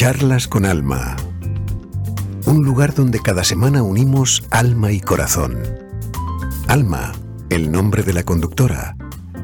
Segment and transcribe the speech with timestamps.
[0.00, 1.14] Charlas con Alma.
[2.46, 5.62] Un lugar donde cada semana unimos alma y corazón.
[6.68, 7.12] Alma,
[7.50, 8.96] el nombre de la conductora,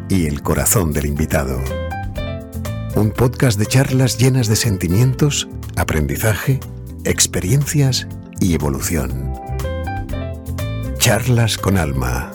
[0.08, 1.62] y el corazón del invitado.
[2.94, 5.46] Un podcast de charlas llenas de sentimientos,
[5.76, 6.58] aprendizaje,
[7.04, 8.08] experiencias
[8.40, 9.34] y evolución.
[10.96, 12.32] Charlas con Alma.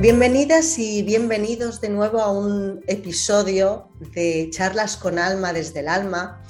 [0.00, 6.40] Bienvenidas y bienvenidos de nuevo a un episodio de Charlas con Alma desde el Alma.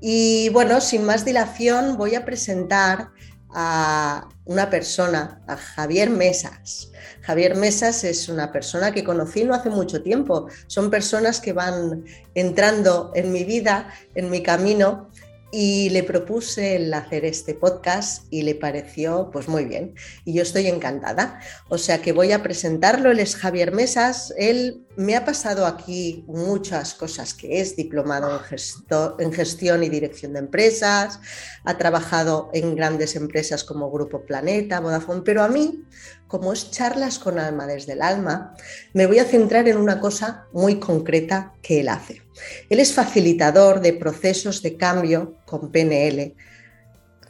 [0.00, 3.10] Y bueno, sin más dilación, voy a presentar
[3.54, 6.90] a una persona, a Javier Mesas.
[7.20, 10.48] Javier Mesas es una persona que conocí no hace mucho tiempo.
[10.66, 15.10] Son personas que van entrando en mi vida, en mi camino,
[15.54, 19.94] y le propuse el hacer este podcast y le pareció pues muy bien.
[20.24, 21.40] Y yo estoy encantada.
[21.68, 26.24] O sea que voy a presentarlo, él es Javier Mesas, él me ha pasado aquí
[26.26, 31.20] muchas cosas que es diplomado en, en gestión y dirección de empresas,
[31.64, 35.84] ha trabajado en grandes empresas como Grupo Planeta, Vodafone, pero a mí,
[36.28, 38.54] como es charlas con alma desde el alma,
[38.94, 42.22] me voy a centrar en una cosa muy concreta que él hace.
[42.68, 46.34] Él es facilitador de procesos de cambio con PNL,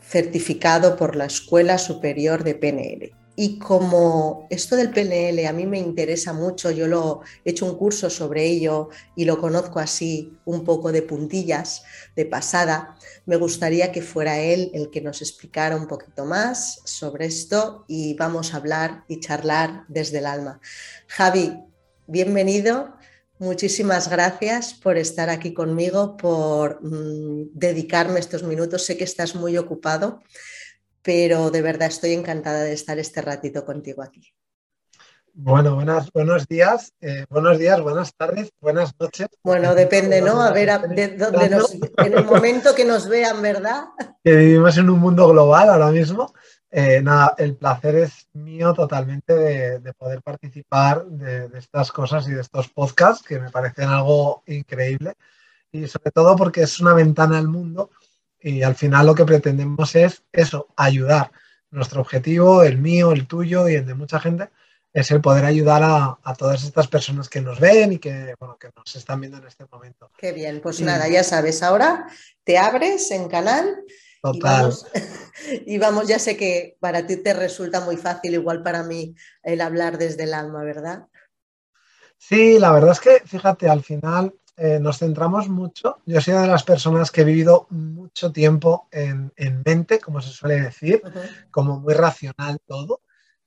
[0.01, 3.23] certificado por la Escuela Superior de PNL.
[3.35, 7.79] Y como esto del PNL a mí me interesa mucho, yo lo he hecho un
[7.79, 11.83] curso sobre ello y lo conozco así un poco de puntillas,
[12.15, 17.25] de pasada, me gustaría que fuera él el que nos explicara un poquito más sobre
[17.25, 20.61] esto y vamos a hablar y charlar desde el alma.
[21.07, 21.57] Javi,
[22.07, 22.95] bienvenido
[23.43, 28.87] Muchísimas gracias por estar aquí conmigo, por mm, dedicarme estos minutos.
[28.87, 30.23] Sé que estás muy ocupado,
[31.03, 34.33] pero de verdad estoy encantada de estar este ratito contigo aquí.
[35.35, 39.27] Bueno, buenas, buenos días, eh, buenos días, buenas tardes, buenas noches.
[39.43, 40.41] Bueno, depende, ¿no?
[40.41, 43.87] A ver, de dónde nos, en el momento que nos vean, ¿verdad?
[44.23, 46.33] Que vivimos en un mundo global ahora mismo.
[46.75, 52.41] Eh, nada, el placer es mío totalmente de, poder participar de, estas cosas y de
[52.41, 55.13] estos podcasts que me parecen algo increíble
[55.71, 57.91] y sobre todo porque es una ventana al mundo
[58.41, 61.31] y al final lo que pretendemos es eso, ayudar.
[61.71, 64.49] Nuestro objetivo, el mío, el tuyo y el de mucha gente,
[64.95, 68.71] es el poder ayudar a, todas estas personas que nos ven y que, bueno, que
[68.75, 70.11] nos están viendo en este momento.
[70.17, 72.07] Qué bien, pues nada, ya sabes, ahora
[72.45, 73.85] te abres en canal
[74.23, 74.73] Total.
[75.67, 79.61] Y vamos, ya sé que para ti te resulta muy fácil, igual para mí, el
[79.61, 81.09] hablar desde el alma, ¿verdad?
[82.17, 86.01] Sí, la verdad es que, fíjate, al final eh, nos centramos mucho.
[86.07, 89.33] Yo soy de las personas que he vivido mucho tiempo en,
[89.65, 91.03] mente, como se suele decir,
[91.51, 93.01] como muy racional todo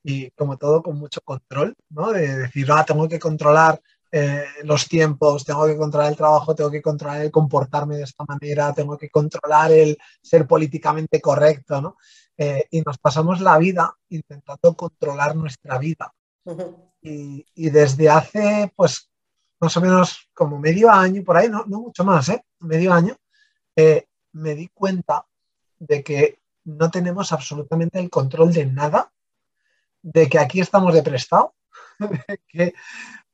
[0.03, 2.11] y como todo con mucho control, ¿no?
[2.11, 6.71] De decir, ah, tengo que controlar eh, los tiempos, tengo que controlar el trabajo, tengo
[6.71, 11.97] que controlar el comportarme de esta manera, tengo que controlar el ser políticamente correcto, ¿no?
[12.37, 16.13] Eh, y nos pasamos la vida intentando controlar nuestra vida.
[17.01, 19.09] y, desde hace, pues,
[19.59, 22.43] más o menos como medio año, por ahí, no, mucho más, ¿eh?
[22.59, 23.15] Medio año,
[23.75, 25.25] eh, me di cuenta
[25.79, 29.11] de que no tenemos absolutamente el control de nada,
[30.01, 31.53] de que aquí estamos de prestado,
[31.99, 32.73] de que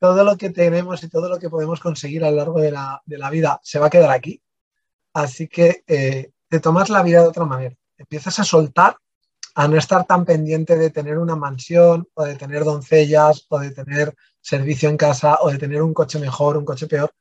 [0.01, 3.29] todo lo que tenemos y todo lo que podemos conseguir a lo largo de la,
[3.29, 4.41] vida se va a quedar aquí.
[5.13, 7.75] Así que eh, te tomas la vida de otra manera.
[7.99, 8.97] Empiezas a soltar,
[9.53, 13.69] a no estar tan pendiente de tener una mansión o de tener doncellas o de
[13.69, 17.13] tener servicio en casa o de tener un coche mejor, un coche peor.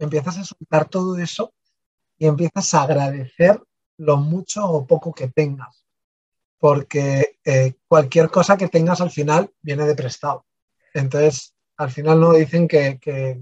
[0.00, 1.54] Empiezas a soltar todo eso
[2.18, 3.62] y empiezas a agradecer
[3.98, 5.86] lo mucho o poco que tengas.
[6.58, 10.44] Porque eh, cualquier cosa que tengas al final viene de prestado.
[10.92, 13.00] Entonces, al final no dicen que,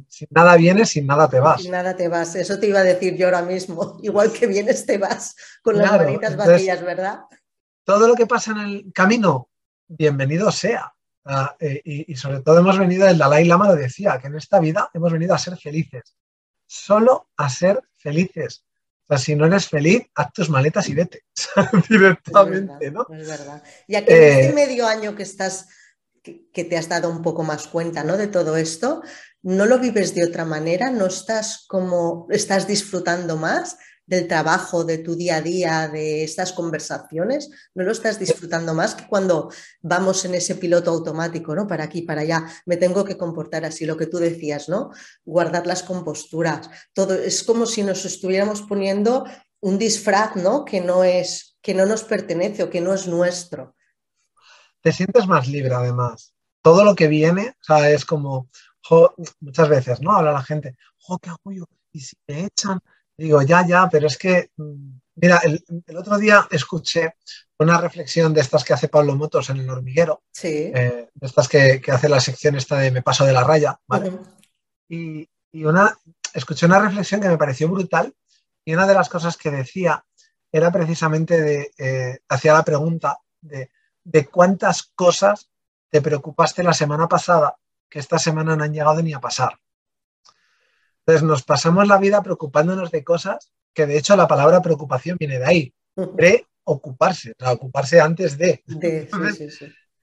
[0.09, 1.63] sin nada vienes, sin nada te vas.
[1.63, 3.99] Sin nada te vas, eso te iba a decir yo ahora mismo.
[4.03, 7.21] Igual que vienes, te vas con las manitas vacías, ¿verdad?
[7.85, 9.51] Todo lo que pasa en el camino,
[9.87, 10.93] bienvenido sea.
[11.25, 14.59] Ah, eh, y, sobre todo hemos venido, el Dalai Lama lo decía, que en esta
[14.59, 16.17] vida hemos venido a ser felices.
[16.67, 18.65] Solo a ser felices.
[19.07, 21.25] O sea, si no eres feliz, haz tus maletas y vete
[21.89, 23.07] directamente, ¿no?
[23.13, 23.63] Es verdad.
[23.87, 25.69] Y aquí en este eh, medio año que estás
[26.23, 28.17] que, te has dado un poco más cuenta ¿no?
[28.17, 29.03] de todo esto,
[29.43, 30.91] ¿no lo vives de otra manera?
[30.91, 33.77] ¿No estás como, estás disfrutando más
[34.07, 37.51] del trabajo, de tu día a día, de estas conversaciones?
[37.75, 41.67] ¿No lo estás disfrutando más que cuando vamos en ese piloto automático, ¿no?
[41.67, 44.91] Para aquí, para allá, me tengo que comportar así, lo que tú decías, ¿no?
[45.25, 49.25] Guardar las composturas, todo, es como si nos estuviéramos poniendo
[49.61, 50.65] un disfraz, ¿no?
[50.65, 53.75] Que no es, que no nos pertenece o que no es nuestro.
[54.83, 56.35] Te sientes más libre además.
[56.61, 58.49] Todo lo que viene, o sea, es como,
[59.41, 60.13] muchas veces, ¿no?
[60.13, 61.65] Habla la gente, jo, ¿qué yo?
[61.93, 62.81] Y si me echan,
[63.17, 65.63] digo, ya, ya, pero es que, mm, mira, el,
[65.97, 67.15] otro día escuché
[67.59, 70.73] una reflexión de estas que hace Pablo Motos en el hormiguero, sí.
[70.75, 74.13] Eh, de estas que, hace la sección esta de Me paso de la raya, ¿vale?
[74.89, 75.97] y, una,
[76.35, 78.15] escuché una reflexión que me pareció brutal
[78.65, 80.05] y una de las cosas que decía
[80.51, 83.71] era precisamente de, eh, hacía la pregunta de,
[84.05, 85.51] de cuántas cosas
[85.91, 87.57] te preocupaste la semana pasada
[87.89, 89.59] que esta semana no han llegado ni a pasar.
[91.01, 95.39] Entonces nos pasamos la vida preocupándonos de cosas que de hecho la palabra preocupación viene
[95.39, 95.75] de ahí,
[96.17, 98.63] preocuparse, o sea, ocuparse antes de.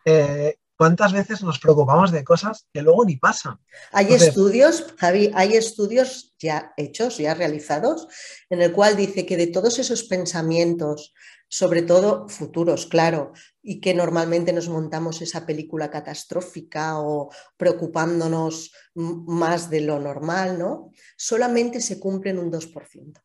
[0.06, 3.60] Eh, ¿Cuántas veces nos preocupamos de cosas que luego ni pasan?
[3.92, 8.08] Hay estudios, Javi, hay estudios ya hechos, ya realizados,
[8.50, 11.14] en el cual dice que de todos esos pensamientos,
[11.50, 19.70] sobre todo futuros, claro, y que normalmente nos montamos esa película catastrófica o preocupándonos más
[19.70, 20.92] de lo normal, ¿no?
[21.18, 23.22] Solamente se cumplen un 2%.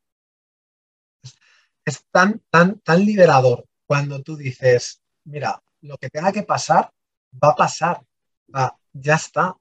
[1.85, 6.91] Es tan, tan, tan liberador cuando tú dices, mira, lo que tenga que pasar,
[7.43, 8.03] va a pasar.
[8.93, 9.57] ya está.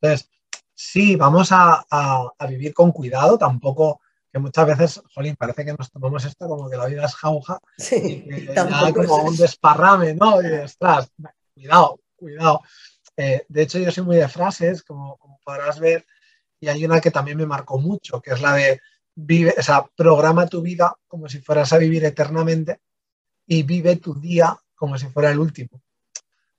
[0.00, 0.30] Entonces,
[0.74, 1.84] sí, vamos a,
[2.48, 4.00] vivir con cuidado, tampoco
[4.36, 7.58] que muchas veces, jolín, parece que nos tomamos esto como que la vida es jauja
[7.78, 8.46] sí, y
[8.94, 10.42] como un desparrame, ¿no?
[10.42, 11.10] Y ostras,
[11.54, 12.60] cuidado, cuidado.
[13.16, 16.04] Eh, de hecho, yo soy muy de frases, como, como, podrás ver,
[16.60, 18.82] y hay una que también me marcó mucho, que es la de
[19.14, 22.80] vive, o sea, programa tu vida como si fueras a vivir eternamente
[23.46, 25.80] y vive tu día como si fuera el último.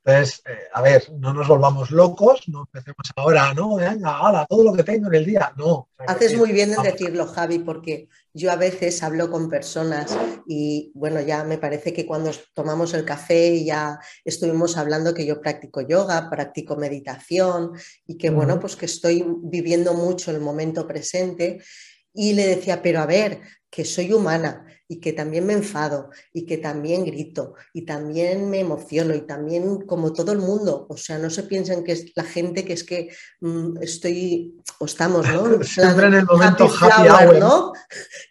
[0.07, 4.63] Entonces, eh, a ver, no nos volvamos locos, no empecemos ahora, no, venga, hala, todo
[4.63, 5.89] lo que tengo en el día, no.
[5.97, 10.17] Haces muy bien en decirlo, Javi, porque yo a veces hablo con personas
[10.47, 15.41] y bueno, ya me parece que cuando tomamos el café ya estuvimos hablando que yo
[15.41, 17.73] practico yoga, practico meditación
[18.05, 21.61] y que bueno, pues que estoy viviendo mucho el momento presente.
[22.13, 26.45] Y le decía, pero a ver, que soy humana y que también me enfado y
[26.45, 31.17] que también grito y también me emociono y también como todo el mundo, o sea,
[31.17, 33.09] no se piensen que es la gente que es que
[33.41, 35.63] mm, estoy o estamos, ¿no?
[35.63, 37.73] Siempre en el momento happy, hour, ¿no?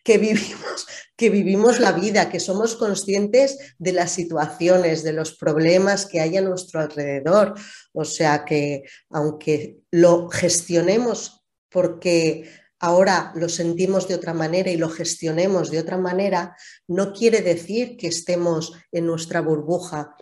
[0.02, 0.86] Que vivimos
[1.16, 6.36] que vivimos la vida, que somos conscientes de las situaciones, de los problemas que hay
[6.36, 7.54] a nuestro alrededor.
[7.92, 12.50] O sea que aunque lo gestionemos porque
[12.80, 16.56] ahora lo sentimos de otra manera y lo gestionemos de otra manera,
[16.86, 20.14] no quiere decir que estemos en nuestra burbuja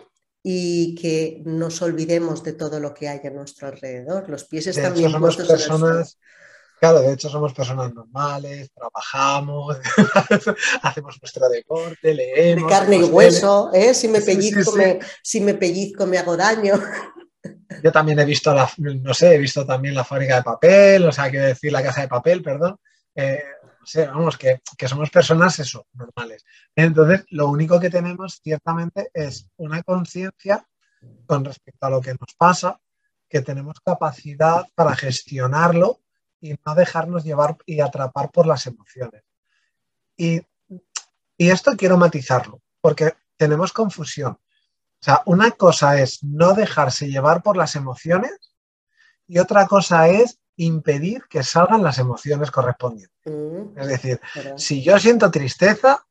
[0.42, 4.28] y que nos olvidemos de todo lo que hay a nuestro alrededor.
[4.28, 6.18] Los pies están bien puestos personas,
[6.80, 9.78] Claro, de hecho somos personas normales, trabajamos,
[10.82, 12.64] hacemos nuestro deporte, leemos.
[12.64, 13.94] De carne y hueso, ¿eh?
[13.94, 16.74] si, me pellizco, Me, si me pellizco me hago daño.
[17.84, 21.12] Yo también he visto, la, no sé, he visto también la fábrica de papel, o
[21.12, 22.80] sea, quiero decir, la caja de papel, perdón.
[23.14, 23.44] Eh,
[23.78, 26.46] no sé, vamos, que, somos personas, eso, normales.
[26.74, 30.66] Entonces, lo único que tenemos, ciertamente, es una conciencia
[31.26, 32.80] con respecto a lo que nos pasa,
[33.28, 36.00] que tenemos capacidad para gestionarlo
[36.40, 39.24] y no dejarnos llevar y atrapar por las emociones.
[40.16, 40.40] Y
[41.36, 44.38] esto quiero matizarlo, porque tenemos confusión.
[45.04, 48.32] O sea, una cosa es no dejarse llevar por las emociones
[49.28, 53.14] y otra cosa es impedir que salgan las emociones correspondientes.
[53.26, 53.78] Mm.
[53.78, 54.20] es decir,
[54.56, 56.06] si yo siento tristeza,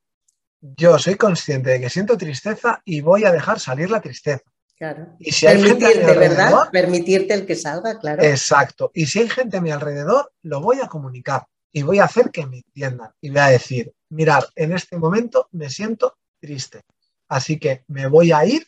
[0.62, 4.44] yo soy consciente de que siento tristeza y voy a dejar salir la tristeza.
[4.78, 5.16] Claro.
[5.18, 6.70] Y si hay gente ¿verdad?
[6.72, 8.22] Permitirte el que salga, claro.
[8.22, 8.92] Exacto.
[8.94, 12.30] Y si hay gente a mi alrededor, lo voy a comunicar y voy a hacer
[12.30, 13.10] que me entiendan.
[13.22, 16.82] Y voy a decir, mirar, en este momento me siento triste.
[17.28, 18.68] Así que me voy a ir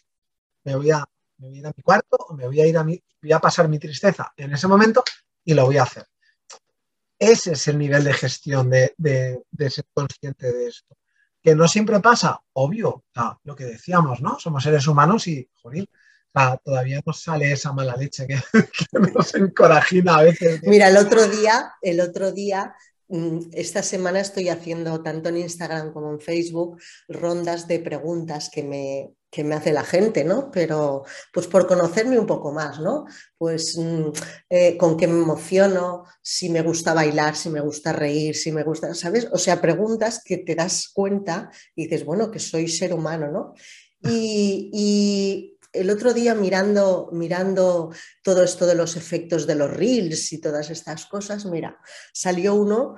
[0.65, 1.05] me voy a,
[1.39, 3.79] ir a mi cuarto o me voy a ir a mi, voy a pasar mi
[3.79, 5.03] tristeza en ese momento
[5.43, 6.05] y lo voy a hacer.
[7.17, 8.93] Ese es el nivel de gestión de,
[9.69, 10.97] ser consciente de esto.
[11.41, 13.05] Que no siempre pasa, obvio,
[13.43, 14.39] lo que decíamos, ¿no?
[14.39, 15.87] Somos seres humanos y, joder,
[16.63, 18.35] todavía nos sale esa mala leche que,
[18.91, 20.61] que, nos encorajina a veces.
[20.63, 22.75] Mira, el otro día, el otro día
[23.07, 28.63] Mm, esta semana estoy haciendo tanto en Instagram como en Facebook rondas de preguntas que
[28.63, 30.49] me, que me hace la gente, ¿no?
[30.49, 33.05] Pero pues por conocerme un poco más, ¿no?
[33.37, 34.11] Pues mm,
[34.49, 38.63] eh, con qué me emociono, si me gusta bailar, si me gusta reír, si me
[38.63, 39.27] gusta, ¿sabes?
[39.33, 43.53] O sea, preguntas que te das cuenta y dices, bueno, que soy ser humano, ¿no?
[44.09, 47.91] Y, el otro día mirando, mirando
[48.23, 51.77] todo esto de los efectos de los reels y todas estas cosas, mira,
[52.13, 52.95] salió uno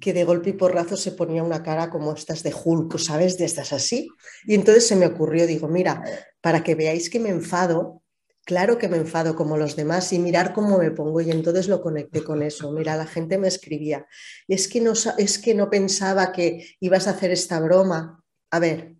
[0.00, 3.38] que de golpe y porrazo se ponía una cara como estas de Hulk, ¿sabes?
[3.38, 4.08] De estas así.
[4.46, 6.02] Y entonces se me ocurrió, digo, mira,
[6.40, 8.02] para que veáis que me enfado,
[8.44, 11.20] claro que me enfado como los demás y mirar cómo me pongo.
[11.20, 12.70] Y entonces lo conecté con eso.
[12.72, 14.06] Mira, la gente me escribía,
[14.46, 18.22] es que no, es que no pensaba que ibas a hacer esta broma.
[18.50, 18.96] A ver,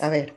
[0.00, 0.36] a ver,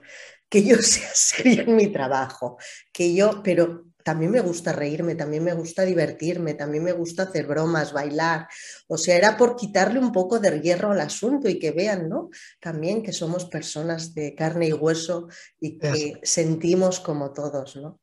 [0.50, 2.58] que yo sea seria en mi trabajo,
[2.94, 7.48] que yo, pero también me gusta reírme, también me gusta divertirme, también me gusta hacer
[7.48, 8.48] bromas, bailar.
[8.88, 12.30] O sea, era por quitarle un poco de hierro al asunto y que vean, ¿no?
[12.62, 15.28] También que somos personas de carne y hueso
[15.60, 18.00] y que sentimos como todos, ¿no?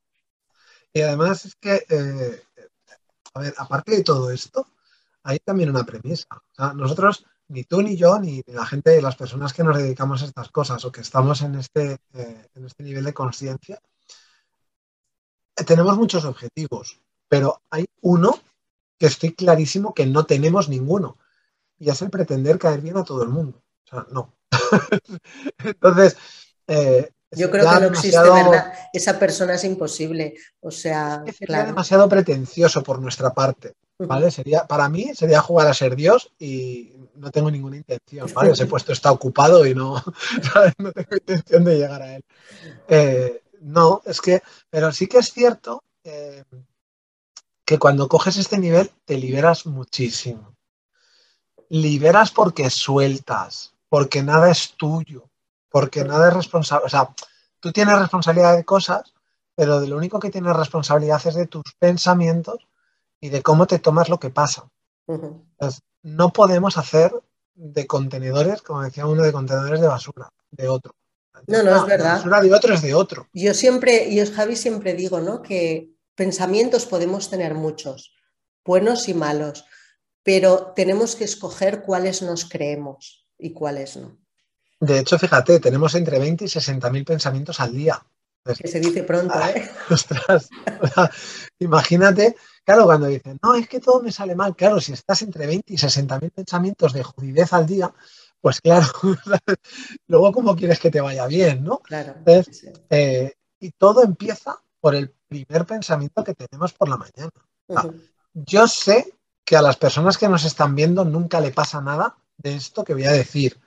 [0.92, 2.42] Y además es que, eh,
[3.34, 4.66] a ver, aparte de todo esto,
[5.22, 6.26] hay también una premisa.
[6.74, 10.50] nosotros, ni tú ni yo, ni la gente, las personas que nos dedicamos a estas
[10.50, 13.80] cosas o que estamos en este, eh, en este nivel de conciencia,
[15.54, 18.38] tenemos muchos objetivos, pero hay uno
[18.98, 21.18] que estoy clarísimo que no tenemos ninguno,
[21.78, 23.62] y es el pretender caer bien a todo el mundo.
[23.86, 24.32] O sea, no.
[25.64, 26.16] Entonces,
[26.68, 28.72] eh, yo creo que no existe, ¿verdad?
[28.92, 30.34] Esa persona es imposible.
[30.60, 33.74] O sea, sería demasiado pretencioso por nuestra parte.
[33.98, 34.30] ¿Vale?
[34.30, 38.50] Sería, para mí sería jugar a ser Dios y no tengo ninguna intención, ¿vale?
[38.50, 39.94] Ese puesto está ocupado y no,
[40.78, 42.24] no tengo intención de llegar a él.
[42.88, 46.44] Eh, no, es que, pero sí que es cierto eh,
[47.64, 50.56] que cuando coges este nivel te liberas muchísimo.
[51.68, 55.30] Liberas porque sueltas, porque nada es tuyo,
[55.70, 56.86] porque nada es responsable.
[56.86, 57.14] O sea,
[57.60, 59.14] tú tienes responsabilidad de cosas,
[59.54, 62.66] pero de lo único que tienes responsabilidad es de tus pensamientos
[63.20, 64.68] y de cómo te tomas lo que pasa.
[66.02, 67.12] no podemos hacer
[67.54, 70.94] de contenedores, como decía uno, de contenedores de basura, de otro.
[71.46, 72.24] No, no, es verdad.
[72.24, 73.28] Una de otro es de otro.
[73.32, 75.42] Yo siempre, yo Javi siempre digo, ¿no?
[75.42, 78.14] Que pensamientos podemos tener muchos,
[78.64, 79.64] buenos y malos,
[80.22, 84.18] pero tenemos que escoger cuáles nos creemos y cuáles no.
[84.80, 88.04] De hecho, fíjate, tenemos entre 20 y 60 mil pensamientos al día.
[88.44, 89.70] Que se dice pronto, ¿eh?
[89.90, 90.48] Ostras,
[91.60, 92.34] imagínate,
[92.64, 95.72] claro, cuando dicen, no, es que todo me sale mal, claro, si estás entre 20
[95.72, 97.94] y 60 mil pensamientos de judidez al día,
[98.42, 98.86] pues claro,
[100.08, 101.78] luego cómo quieres que te vaya bien, ¿no?
[101.78, 102.16] Claro.
[102.90, 107.30] Eh, y todo empieza por el primer pensamiento que tenemos por la mañana.
[108.34, 112.56] yo sé que a las personas que nos están viendo nunca le pasa nada de
[112.56, 113.60] esto que voy a decir,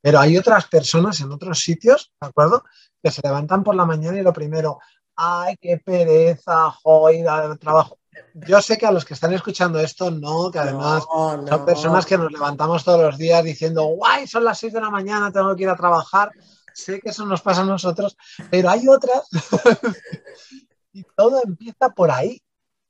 [0.00, 2.64] pero hay otras personas en otros sitios, ¿de acuerdo?
[3.02, 4.78] Que se levantan por la mañana y lo primero,
[5.14, 7.98] ay, qué pereza, joder, trabajo
[8.34, 12.18] yo sé que a los que están escuchando esto, no, que además son personas que
[12.18, 15.62] nos levantamos todos los días diciendo, guay, son las 6 de la mañana, tengo que
[15.62, 16.30] ir a trabajar.
[16.74, 18.16] Sé que eso nos pasa a nosotros,
[18.50, 19.28] pero hay otras
[20.92, 22.42] y todo empieza por ahí.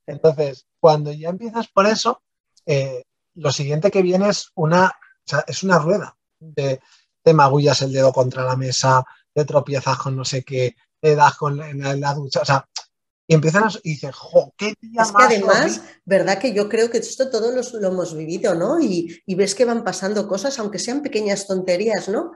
[0.06, 2.22] Entonces, cuando ya empiezas por eso,
[2.66, 4.92] eh, lo siguiente que viene es una,
[5.46, 6.80] es una rueda de,
[7.22, 11.36] te magullas el dedo contra la mesa, te tropiezas con no sé qué, te das
[11.36, 12.68] con en la ducha, o sea,
[13.32, 16.38] y empiezan a, y dicen, jo, qué día Es que además, ¿verdad?
[16.38, 18.78] Que yo creo que esto todo lo, hemos vivido, ¿no?
[18.78, 22.32] Y, ves que van pasando cosas, aunque sean pequeñas tonterías, ¿no?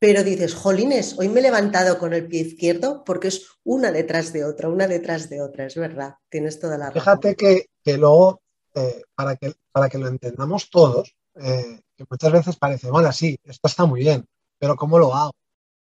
[0.00, 4.32] Pero dices, jolines, hoy me he levantado con el pie izquierdo porque es una detrás
[4.32, 7.00] de otra, una detrás de otra, es verdad, tienes toda la razón.
[7.00, 8.42] Fíjate que, luego,
[8.74, 13.38] eh, para, que, para que lo entendamos todos, eh, que muchas veces parece, vale, sí,
[13.44, 14.26] esto está muy bien,
[14.58, 15.32] pero ¿cómo lo hago?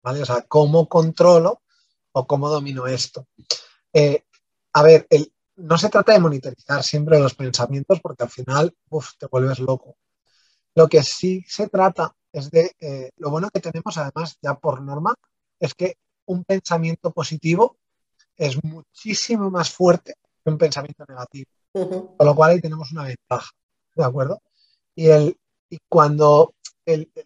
[0.02, 0.22] ¿Vale?
[0.22, 1.60] O sea, ¿cómo controlo
[2.12, 3.26] o cómo domino esto?
[3.92, 4.24] Eh,
[4.76, 5.06] a ver,
[5.56, 8.76] no se trata de monitorizar siempre los pensamientos porque al final
[9.18, 9.96] te vuelves loco.
[10.74, 14.82] Lo que sí se trata es de, eh, lo bueno que tenemos además ya por
[14.82, 15.14] norma,
[15.58, 17.78] es que un pensamiento positivo
[18.36, 21.50] es muchísimo más fuerte que un pensamiento negativo.
[21.72, 23.50] Con lo cual ahí tenemos una ventaja,
[23.94, 24.42] ¿de acuerdo?
[24.94, 25.38] Y, el,
[25.70, 26.54] y cuando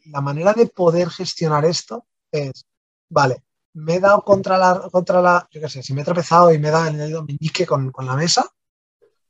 [0.04, 2.64] la manera de poder gestionar esto es,
[3.08, 3.42] vale,
[3.74, 6.58] me he dado contra la, contra la, yo qué sé, si me he tropezado y
[6.58, 8.48] me he dado el meñique con, con la mesa,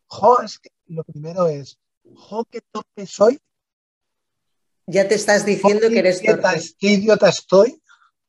[0.06, 1.78] jo, es que lo primero es,
[2.14, 3.40] jo, qué torpe soy.
[4.87, 6.75] Ya te estás diciendo que eres idiota, torpe.
[6.78, 7.80] Qué idiota estoy.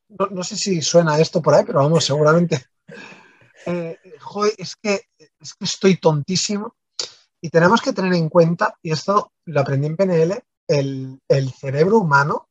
[0.08, 2.64] No, sé si suena esto por ahí, pero vamos, seguramente.
[3.64, 6.74] Eh, jo, es que, es que estoy tontísimo.
[7.40, 11.98] Y tenemos que tener en cuenta, y esto lo aprendí en PNL, el, el cerebro
[11.98, 12.48] humano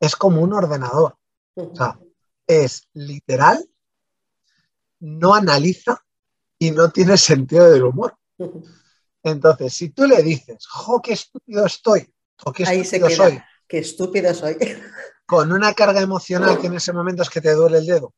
[0.00, 1.18] es como un ordenador.
[1.54, 1.98] O sea,
[2.46, 3.68] es literal,
[5.00, 6.02] no analiza
[6.58, 8.16] y no tiene sentido del humor.
[9.22, 12.12] Entonces, si tú le dices, jo, qué estúpido estoy,
[12.44, 13.42] o qué estúpido soy.
[13.68, 14.56] Qué estúpido soy.
[15.26, 18.14] Con una carga emocional que en ese momento es que te duele el dedo.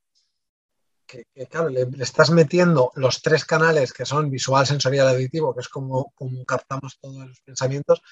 [1.07, 5.69] Que, claro, le, estás metiendo los tres canales que son visual, sensorial, auditivo, que es
[5.69, 8.03] como, como captamos todos los pensamientos,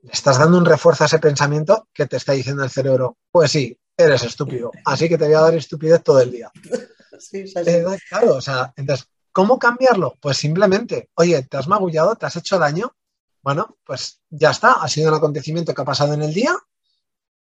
[0.00, 3.50] le estás dando un refuerzo a ese pensamiento que te está diciendo el cerebro, pues
[3.50, 6.50] sí, eres estúpido, así que te voy a dar estupidez todo el día.
[7.20, 10.14] Sí, eh, claro, o sea, entonces, ¿cómo cambiarlo?
[10.20, 12.94] Pues simplemente, oye, te has magullado, te has hecho daño,
[13.42, 16.56] bueno, pues ya está, ha sido un acontecimiento que ha pasado en el día,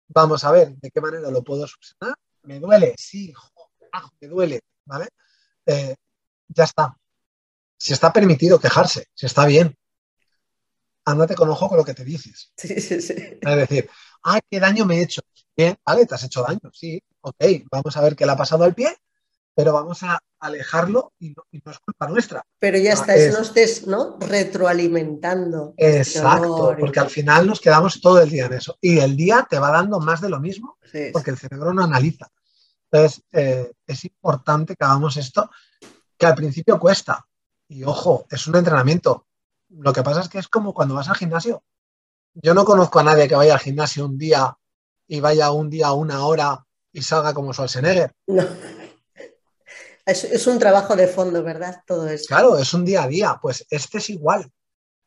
[0.07, 3.33] vamos a ver de qué manera lo puedo subsanar, me duele, sí,
[4.21, 5.09] me duele, ¿vale?
[5.65, 5.95] Eh,
[6.47, 6.95] ya está.
[7.77, 9.75] Si está permitido quejarse, si está bien,
[11.05, 12.51] ándate con ojo con lo que te dices.
[12.55, 13.13] Sí, sí, sí.
[13.41, 13.89] Es decir,
[14.23, 15.21] ay, qué daño me he hecho.
[15.55, 18.65] Bien, vale, te has hecho daño, sí, ok, vamos a ver qué le ha pasado
[18.65, 18.95] al pie,
[19.55, 22.43] pero vamos a alejarlo y no, es culpa nuestra.
[22.59, 24.17] Pero ya está, no estés ¿no?
[24.19, 25.73] retroalimentando.
[25.77, 28.77] Exacto, porque al final nos quedamos todo el día en eso.
[28.81, 30.77] Y el día te va dando más de lo mismo,
[31.13, 32.27] porque el cerebro no analiza.
[32.91, 35.49] Entonces, eh, es importante que hagamos esto,
[36.17, 37.25] que al principio cuesta.
[37.67, 39.25] Y ojo, es un entrenamiento.
[39.69, 41.63] Lo que pasa es que es como cuando vas al gimnasio.
[42.33, 44.55] Yo no conozco a nadie que vaya al gimnasio un día
[45.07, 48.11] y vaya un día una hora y salga como Schwarzenegger.
[48.27, 48.45] No.
[50.05, 51.81] Es, un trabajo de fondo, ¿verdad?
[51.87, 52.25] Todo eso.
[52.27, 53.39] Claro, es un día a día.
[53.41, 54.51] Pues este es igual.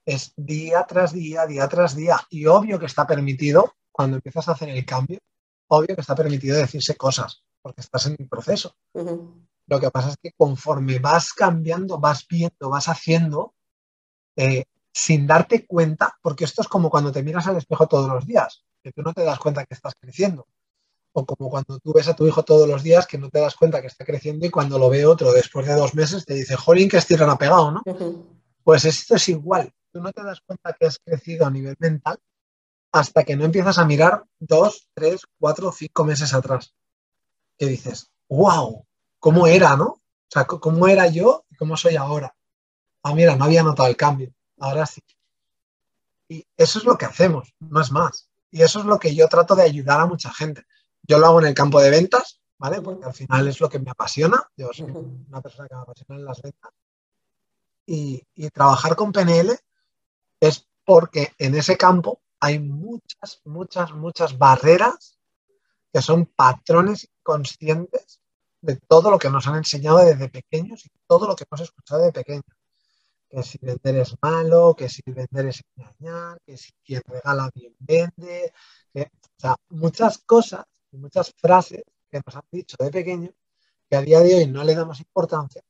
[0.05, 2.21] Es día tras día, día tras día.
[2.31, 5.21] Y obvio que está permitido, cuando empiezas a hacer el cambio,
[5.69, 8.75] obvio que está permitido decirse cosas, porque estás en el proceso.
[8.93, 13.55] Lo que pasa es que conforme vas cambiando, vas viendo, vas haciendo,
[14.35, 18.27] eh, sin darte cuenta, porque esto es como cuando te miras al espejo todos los
[18.27, 20.47] días, que tú no te das cuenta que estás creciendo.
[21.13, 23.55] O como cuando tú ves a tu hijo todos los días que no te das
[23.57, 26.57] cuenta que está creciendo y cuando lo ve otro después de dos meses te dice,
[26.57, 27.83] jolín, que estirón ha pegado, ¿no?
[28.63, 29.73] Pues esto es igual.
[29.93, 32.19] Tú no te das cuenta que has crecido a nivel mental
[32.93, 36.75] hasta que no empiezas a mirar dos, tres, cuatro, cinco meses atrás.
[37.59, 38.85] Que dices, wow,
[39.19, 39.87] ¿cómo era, no?
[39.87, 42.35] O sea, ¿cómo era yo y cómo soy ahora?
[43.03, 45.03] ah, mira, no había notado el cambio, ahora sí.
[46.29, 48.28] Y eso es lo que hacemos, no es más.
[48.51, 50.65] Y eso es lo que yo trato de ayudar a mucha gente.
[51.03, 52.81] Yo lo hago en el campo de ventas, ¿vale?
[52.81, 54.43] Porque al final es lo que me apasiona.
[54.57, 56.73] Yo soy una persona que me apasiona en las ventas.
[57.87, 59.59] Y, y trabajar con PNL
[60.41, 65.19] es porque en ese campo hay muchas, muchas, muchas barreras
[65.93, 68.21] que son patrones conscientes
[68.61, 72.03] de todo lo que nos han enseñado desde pequeños y todo lo que hemos escuchado
[72.03, 72.45] de pequeños
[73.29, 77.75] que si vender es malo, que si vender es engañar, que si quien regala bien
[77.79, 78.53] vende,
[78.95, 83.31] o sea, muchas cosas y muchas frases que nos han dicho de pequeño
[83.89, 85.63] que a día de hoy no le damos importancia,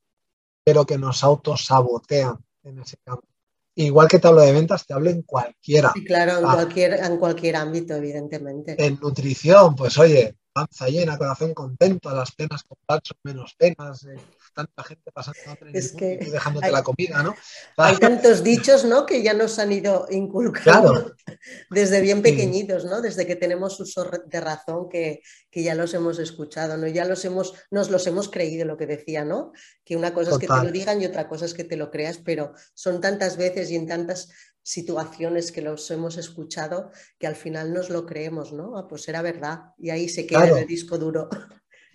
[0.65, 3.27] pero que nos autosabotean en ese campo.
[3.75, 5.93] Igual que te hablo de ventas, te hablo en cualquiera.
[5.95, 6.55] Sí, claro, en, ah.
[6.55, 8.75] cualquier, en cualquier ámbito, evidentemente.
[8.85, 12.77] En nutrición, pues oye, panza llena, corazón contento, las penas con
[13.23, 14.17] menos penas, eh,
[14.59, 17.33] tanta gente pasando hambre y dejándote la comida, ¿no?
[17.77, 19.07] Hay tantos dichos, ¿no?
[19.07, 21.15] Que ya nos han ido inculcando
[21.71, 23.01] desde bien pequeñitos, ¿no?
[23.01, 26.89] Desde que tenemos uso de razón que, ya los hemos escuchado, ¿no?
[26.89, 29.53] Ya los hemos, nos los hemos creído lo que decía, ¿no?
[29.85, 31.91] Que una cosa es que te lo digan y otra cosa es que te lo
[31.91, 34.29] creas, pero son tantas veces y en tantas
[34.63, 38.77] situaciones que los hemos escuchado que al final nos lo creemos, ¿no?
[38.77, 41.29] Ah, pues era verdad y ahí se queda en el disco duro.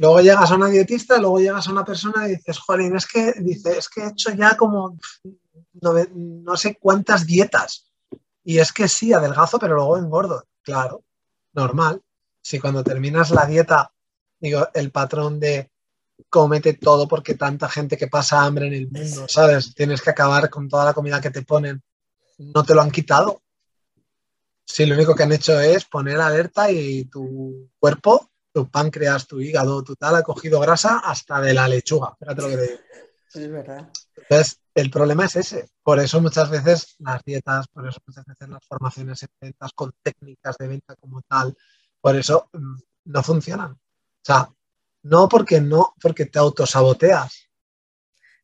[0.03, 3.35] Luego llegas a una dietista, luego llegas a una persona y dices, Jolín, es que,
[3.39, 4.97] dice, es que he hecho ya como
[5.75, 7.89] no, sé cuántas dietas.
[8.43, 10.43] Y es que sí, adelgazo, pero luego engordo.
[10.61, 11.05] Claro,
[11.53, 12.01] normal.
[12.41, 13.93] Si cuando terminas la dieta,
[14.41, 15.71] digo, el patrón de
[16.29, 19.73] comete todo porque tanta gente que pasa hambre en el mundo, ¿sabes?
[19.73, 21.81] Tienes que acabar con toda la comida que te ponen.
[22.39, 23.41] No te lo han quitado.
[24.65, 29.41] Si lo único que han hecho es poner alerta y tu cuerpo tu páncreas, tu
[29.41, 32.15] hígado, tu tal, ha cogido grasa hasta de la lechuga.
[32.19, 32.79] Fíjate lo que te digo.
[33.33, 33.89] Es verdad.
[34.15, 35.69] Entonces, el problema es ese.
[35.81, 39.91] Por eso muchas veces las dietas, por eso muchas veces las formaciones en ventas con
[40.03, 41.55] técnicas de venta como tal,
[41.99, 43.71] por eso mm, no funcionan.
[43.71, 44.49] O sea,
[45.03, 47.49] no porque no, porque te autosaboteas.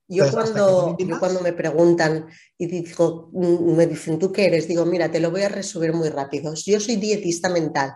[0.07, 4.67] Yo cuando, yo cuando me preguntan y digo, mm, me dicen, ¿tú qué eres?
[4.67, 6.55] Digo, mira, te lo voy a resumir muy rápido.
[6.55, 7.93] Yo soy dietista mental.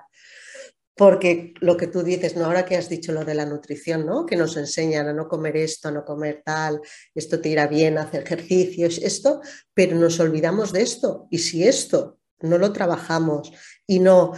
[0.95, 2.45] Porque lo que tú dices, ¿no?
[2.45, 4.25] ahora que has dicho lo de la nutrición, ¿no?
[4.25, 6.81] que nos enseñan a no comer esto, a no comer tal,
[7.15, 9.41] esto te irá bien, hacer ejercicios, esto,
[9.73, 11.27] pero nos olvidamos de esto.
[11.31, 13.51] Y si esto no lo trabajamos
[13.87, 14.33] y no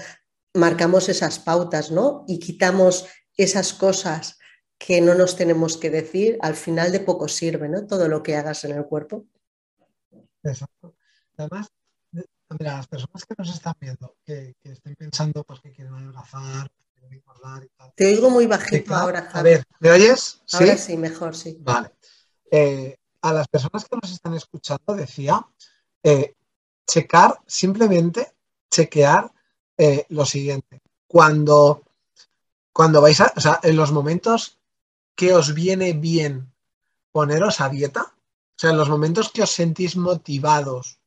[0.54, 2.24] marcamos esas pautas, ¿no?
[2.28, 4.40] Y quitamos esas cosas
[4.78, 7.86] que no nos tenemos que decir, al final de poco sirve, ¿no?
[7.86, 9.26] Todo lo que hagas en el cuerpo.
[10.44, 10.96] Exacto.
[11.38, 11.68] Además,
[12.60, 16.84] mira, las personas que nos están viendo, que, estén pensando pues, que quieren adelgazar, que
[16.94, 17.94] quieren engordar y tal.
[17.96, 20.42] Te oigo muy bajito ahora, A ver, ¿me oyes?
[20.52, 21.58] Ahora sí, mejor, sí.
[21.62, 21.92] Vale.
[22.52, 25.46] Eh, a las personas que nos están escuchando decía,
[26.04, 26.36] eh,
[26.86, 28.34] checar, simplemente
[28.70, 29.32] chequear
[29.78, 30.82] eh, lo siguiente.
[31.08, 31.84] Cuando,
[32.72, 34.60] cuando vais a, o sea, en los momentos
[35.16, 36.54] que os viene bien
[37.12, 41.00] poneros a dieta, o sea, en los momentos que os sentís motivados,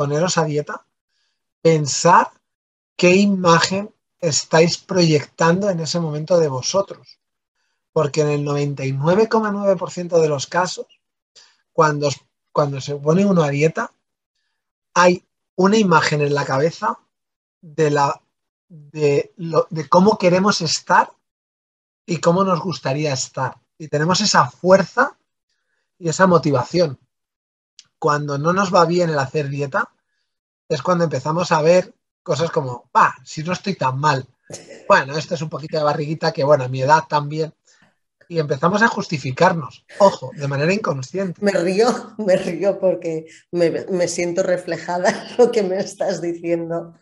[0.00, 0.86] poneros a dieta,
[1.60, 2.30] pensar
[2.96, 7.18] qué imagen estáis proyectando en ese momento de vosotros.
[7.92, 10.86] Porque en el 99,9% de los casos,
[11.74, 12.08] cuando,
[12.50, 13.92] cuando se pone uno a dieta,
[14.94, 15.22] hay
[15.56, 16.98] una imagen en la cabeza
[17.60, 18.22] de, la,
[18.68, 21.12] de, de cómo queremos estar
[22.06, 23.58] y cómo nos gustaría estar.
[23.76, 25.18] Y tenemos esa fuerza
[25.98, 26.98] y esa motivación.
[28.00, 29.90] Cuando no nos va bien el hacer dieta,
[30.68, 34.26] es cuando empezamos a ver cosas como, va, si no estoy tan mal.
[34.88, 37.52] Bueno, esto es un poquito de barriguita que, bueno, a mi edad también.
[38.26, 41.44] Y empezamos a justificarnos, ojo, de manera inconsciente.
[41.44, 46.94] Me río, me río porque me, siento reflejada en lo que me estás diciendo.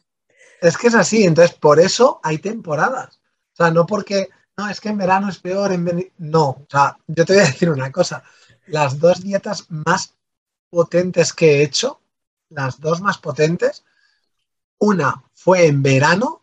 [0.60, 3.20] Es que es así, entonces por eso hay temporadas.
[3.52, 6.98] O sea, no porque, no, es que en verano es peor, en no, o sea,
[7.06, 8.24] yo te voy a decir una cosa,
[8.66, 10.17] las dos dietas más
[10.70, 12.00] potentes que he hecho,
[12.50, 13.84] las dos más potentes,
[14.78, 16.42] una fue en verano,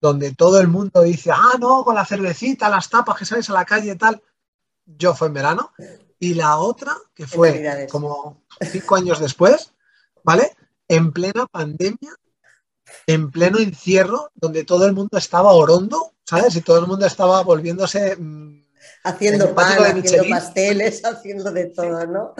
[0.00, 3.54] donde todo el mundo dice, ah, no, con la cervecita, las tapas que sales a
[3.54, 4.22] la calle y tal.
[4.86, 5.72] Yo fue en verano.
[6.20, 9.72] Y la otra, que fue como cinco años después,
[10.22, 10.56] ¿vale?
[10.88, 12.14] En plena pandemia,
[13.06, 16.56] en pleno encierro, donde todo el mundo estaba orondo, ¿sabes?
[16.56, 18.64] Y todo el mundo estaba volviéndose mm,
[19.04, 22.34] haciendo pan, haciendo pasteles, haciendo de todo, ¿no?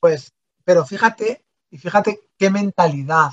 [0.00, 0.32] Pues,
[0.64, 3.32] pero fíjate, y fíjate qué mentalidad.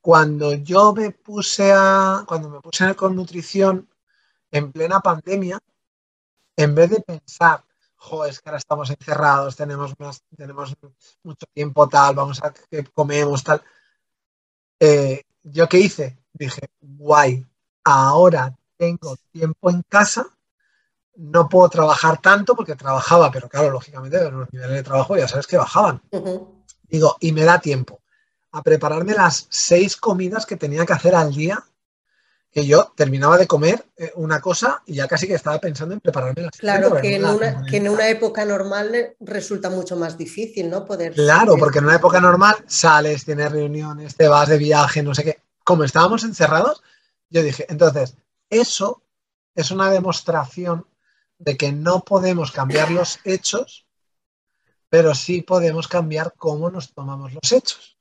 [0.00, 3.88] Cuando yo me puse a, cuando me puse con nutrición
[4.50, 5.58] en plena pandemia,
[6.56, 7.64] en vez de pensar,
[7.96, 10.74] jo, es que ahora estamos encerrados, tenemos, más, tenemos
[11.22, 13.62] mucho tiempo tal, vamos a que comemos tal.
[14.80, 16.18] Eh, ¿Yo qué hice?
[16.32, 17.44] Dije, guay,
[17.84, 20.35] ahora tengo tiempo en casa
[21.16, 25.46] no puedo trabajar tanto porque trabajaba, pero claro, lógicamente los niveles de trabajo ya sabes
[25.46, 26.02] que bajaban.
[26.88, 28.00] Digo, y me da tiempo
[28.52, 31.62] a prepararme las seis comidas que tenía que hacer al día,
[32.50, 36.00] que yo terminaba de comer eh, una cosa y ya casi que estaba pensando en
[36.00, 40.70] prepararme las Claro, que en, una, que en una época normal resulta mucho más difícil,
[40.70, 40.86] ¿no?
[40.86, 41.12] Poder...
[41.12, 45.24] Claro, porque en una época normal sales, tienes reuniones, te vas de viaje, no sé
[45.24, 45.42] qué.
[45.64, 46.82] Como estábamos encerrados,
[47.28, 48.16] yo dije, entonces,
[48.48, 49.02] eso
[49.54, 50.86] es una demostración
[51.38, 53.86] de que no podemos cambiar los hechos,
[54.88, 57.98] pero sí podemos cambiar cómo nos tomamos los hechos.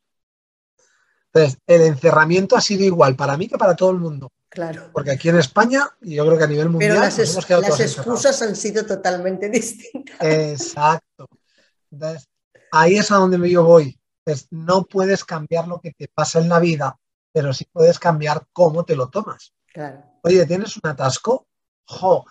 [1.34, 4.32] Entonces, el encerramiento ha sido igual para mí que para todo el mundo.
[4.48, 4.89] Claro.
[4.93, 7.17] Porque aquí en España, y yo creo que a nivel mundial, pero las,
[7.50, 10.15] las excusas han sido totalmente distintas.
[10.21, 11.28] Exacto.
[11.91, 12.30] Entonces,
[12.71, 14.00] ahí es a donde yo voy.
[14.52, 16.98] no puedes cambiar lo que te pasa en la vida,
[17.34, 19.54] pero sí puedes cambiar cómo te lo tomas.
[19.74, 20.04] Claro.
[20.24, 21.48] Oye, ¿tienes un atasco?
[21.86, 22.26] Jo,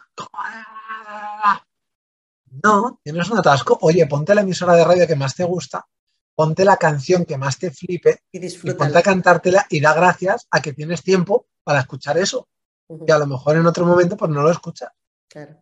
[2.62, 3.78] no, tienes un atasco.
[3.82, 5.86] Oye, ponte la emisora de radio que más te gusta,
[6.34, 10.46] ponte la canción que más te flipe y, y ponte a cantártela y da gracias
[10.50, 12.48] a que tienes tiempo para escuchar eso.
[12.88, 14.90] Y a lo mejor en otro momento pues no lo escuchas.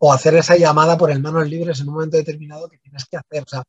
[0.01, 3.17] O hacer esa llamada por el manos libres en un momento determinado que tienes que
[3.17, 3.43] hacer.
[3.43, 3.63] O sea,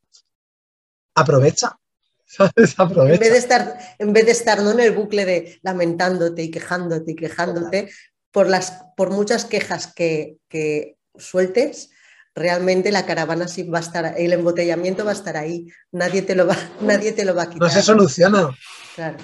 [1.14, 1.78] aprovecha.
[2.76, 3.14] aprovecha.
[3.14, 4.72] En vez de estar, en vez de estar ¿no?
[4.72, 7.90] en el bucle de lamentándote y quejándote y quejándote,
[8.30, 11.90] por, las, por muchas quejas que, que sueltes,
[12.34, 16.34] realmente la caravana sí va a estar, el embotellamiento va a estar ahí, nadie te
[16.34, 17.68] lo va, nadie te lo va a quitar.
[17.68, 18.50] No se soluciona.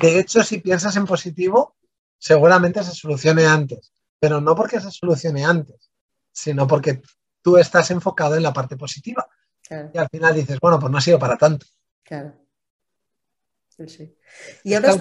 [0.00, 1.76] De hecho, si piensas en positivo,
[2.18, 5.90] seguramente se solucione antes, pero no porque se solucione antes,
[6.32, 7.02] sino porque
[7.42, 9.28] tú estás enfocado en la parte positiva.
[9.94, 11.66] Y al final dices, bueno, pues no ha sido para tanto.
[12.02, 12.34] Claro.
[14.64, 14.94] Y ahora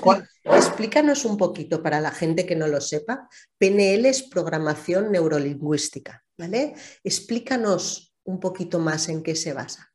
[0.46, 3.28] explícanos un poquito para la gente que no lo sepa.
[3.58, 6.76] PNL es programación neurolingüística, ¿vale?
[7.04, 9.92] Explícanos un poquito más en qué se basa.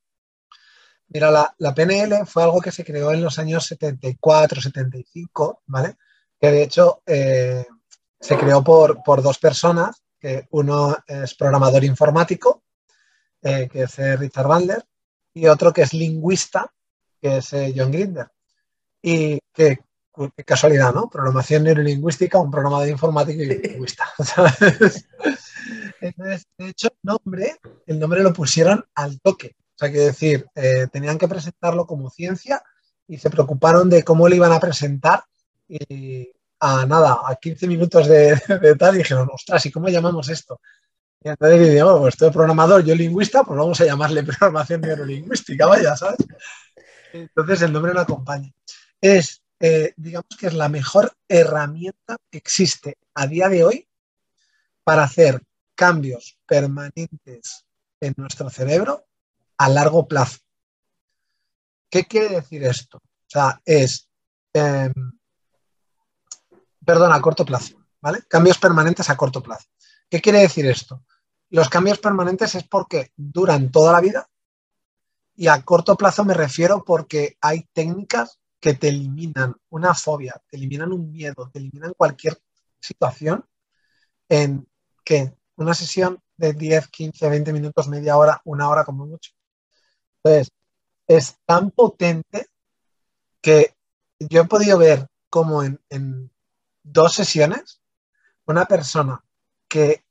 [1.09, 5.97] Mira, la, PNL fue algo que se creó en los años 74, 75, ¿vale?
[6.41, 7.67] Que de hecho eh,
[8.21, 12.65] se creó por, dos personas, que uno es programador informático,
[13.43, 14.85] eh, que es eh, Richard Bandler,
[15.35, 16.73] y otro que es lingüista,
[17.21, 18.34] que es John Grinder.
[19.07, 19.81] Y qué,
[20.47, 21.11] casualidad, ¿no?
[21.11, 24.11] Programación neurolingüística, un programa de informática y lingüista.
[26.01, 29.57] de hecho, el nombre, el nombre lo pusieron al toque.
[29.59, 32.63] O sea, que decir, eh, tenían que presentarlo como ciencia
[33.07, 35.23] y se preocuparon de cómo lo iban a presentar.
[35.69, 38.41] Y a nada, a 15 minutos de,
[38.79, 40.63] tal, dijeron, ostras, ¿y cómo llamamos esto?
[41.23, 45.95] Y entonces digo, pues estoy programador, yo lingüista, pues vamos a llamarle programación neurolingüística, vaya,
[45.95, 46.27] ¿sabes?
[47.13, 48.51] Entonces el nombre no acompaña.
[49.05, 53.87] Es, eh, digamos que es la mejor herramienta que existe a día de hoy
[54.83, 55.43] para hacer
[55.75, 57.67] cambios permanentes
[58.01, 59.05] en nuestro cerebro
[59.59, 60.39] a largo plazo.
[61.91, 62.97] ¿Qué quiere decir esto?
[62.97, 64.09] O sea, es,
[64.55, 64.91] eh,
[66.83, 68.23] perdón, a corto plazo, ¿vale?
[68.27, 69.69] Cambios permanentes a corto plazo.
[70.09, 71.05] ¿Qué quiere decir esto?
[71.51, 74.31] Los cambios permanentes es porque duran toda la vida
[75.37, 80.57] y a corto plazo me refiero porque hay técnicas que te eliminan una fobia, te
[80.57, 82.41] eliminan un miedo, te eliminan cualquier
[82.81, 83.45] situación
[84.27, 84.67] en
[85.05, 89.33] que una sesión de 10, 15, 20 minutos, media hora, una hora como mucho.
[90.17, 90.51] Entonces,
[91.07, 92.47] es tan potente
[93.43, 93.77] que
[94.19, 96.33] yo he podido ver como en, en
[96.83, 97.83] dos sesiones
[98.47, 99.23] una persona
[99.69, 100.07] que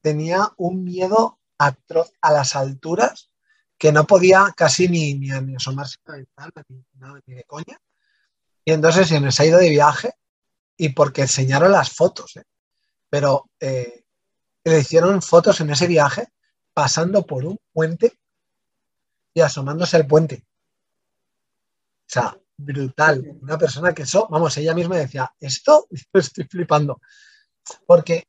[0.00, 3.29] tenía un miedo atroz a las alturas
[3.80, 6.84] que no podía casi ni, ni, asomarse a la ventana, ni,
[7.26, 7.80] ni, de coña.
[8.62, 10.12] Y entonces se nos ha ido de viaje
[10.76, 12.44] y porque enseñaron las fotos, ¿eh?
[13.08, 14.04] pero eh,
[14.64, 16.28] le hicieron fotos en ese viaje
[16.74, 18.18] pasando por un puente
[19.32, 20.44] y asomándose al puente.
[20.44, 23.38] O sea, brutal.
[23.40, 27.00] Una persona que eso, vamos, ella misma decía, esto estoy flipando.
[27.86, 28.28] Porque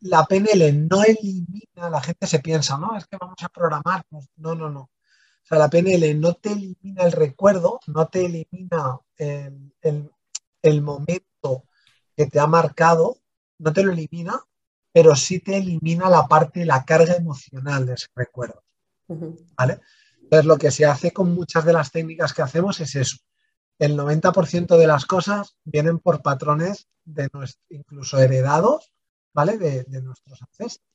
[0.00, 4.02] la PNL no elimina, la gente se piensa, no, es que vamos a programar.
[4.36, 4.80] No, no, no.
[4.80, 9.72] O sea, la PNL no te elimina el recuerdo, no te elimina el,
[10.62, 11.64] el momento
[12.16, 13.18] que te ha marcado,
[13.58, 14.40] no te lo elimina,
[14.92, 18.62] pero sí te elimina la parte, la carga emocional de ese recuerdo.
[19.56, 19.80] ¿Vale?
[20.22, 23.16] Entonces, lo que se hace con muchas de las técnicas que hacemos es eso.
[23.78, 28.92] El 90% de las cosas vienen por patrones de nuestro, incluso heredados,
[29.46, 30.88] De, nuestros ancestros.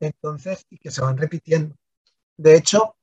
[0.00, 1.76] Entonces, y que se van repitiendo.
[2.36, 2.96] De hecho,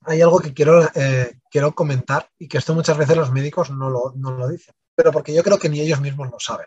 [0.00, 3.88] hay algo que quiero, eh, quiero comentar y que esto muchas veces los médicos no
[3.90, 6.66] lo, no lo dicen, pero porque yo creo que ni ellos mismos lo saben.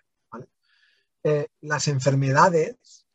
[1.24, 3.06] Eh, las enfermedades,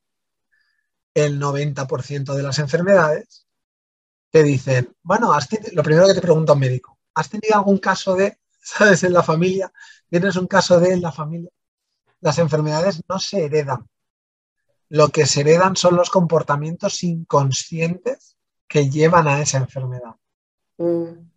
[1.14, 3.46] el 90% de las enfermedades,
[4.30, 5.34] te dicen, bueno,
[5.72, 9.22] lo primero que te pregunta un médico, ¿has tenido algún caso de, sabes, en la
[9.22, 9.72] familia?
[10.10, 11.50] ¿Tienes un caso de en la familia?
[12.20, 13.86] Las enfermedades no se heredan.
[14.88, 18.36] Lo que se heredan son los comportamientos inconscientes
[18.68, 20.14] que llevan a esa enfermedad.
[20.78, 21.30] Mm.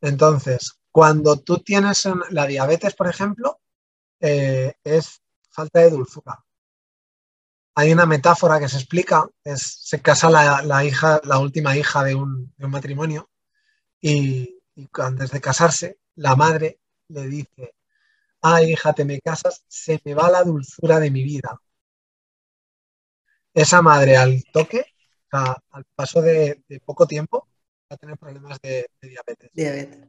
[0.00, 3.60] Entonces, cuando tú tienes la diabetes, por ejemplo,
[4.20, 6.44] eh, es falta de dulzura.
[7.74, 12.14] Hay una metáfora que se explica, es, se casa la, hija, la última hija de
[12.14, 13.30] un, matrimonio
[14.00, 14.58] y,
[14.94, 17.74] antes de casarse, la madre le dice,
[18.42, 21.60] ay hija, te me casas, se me va la dulzura de mi vida.
[23.54, 24.84] Esa madre al toque,
[25.32, 27.48] al paso de, poco tiempo,
[27.90, 29.50] va a tener problemas de, de diabetes.
[29.52, 30.08] Diabetes.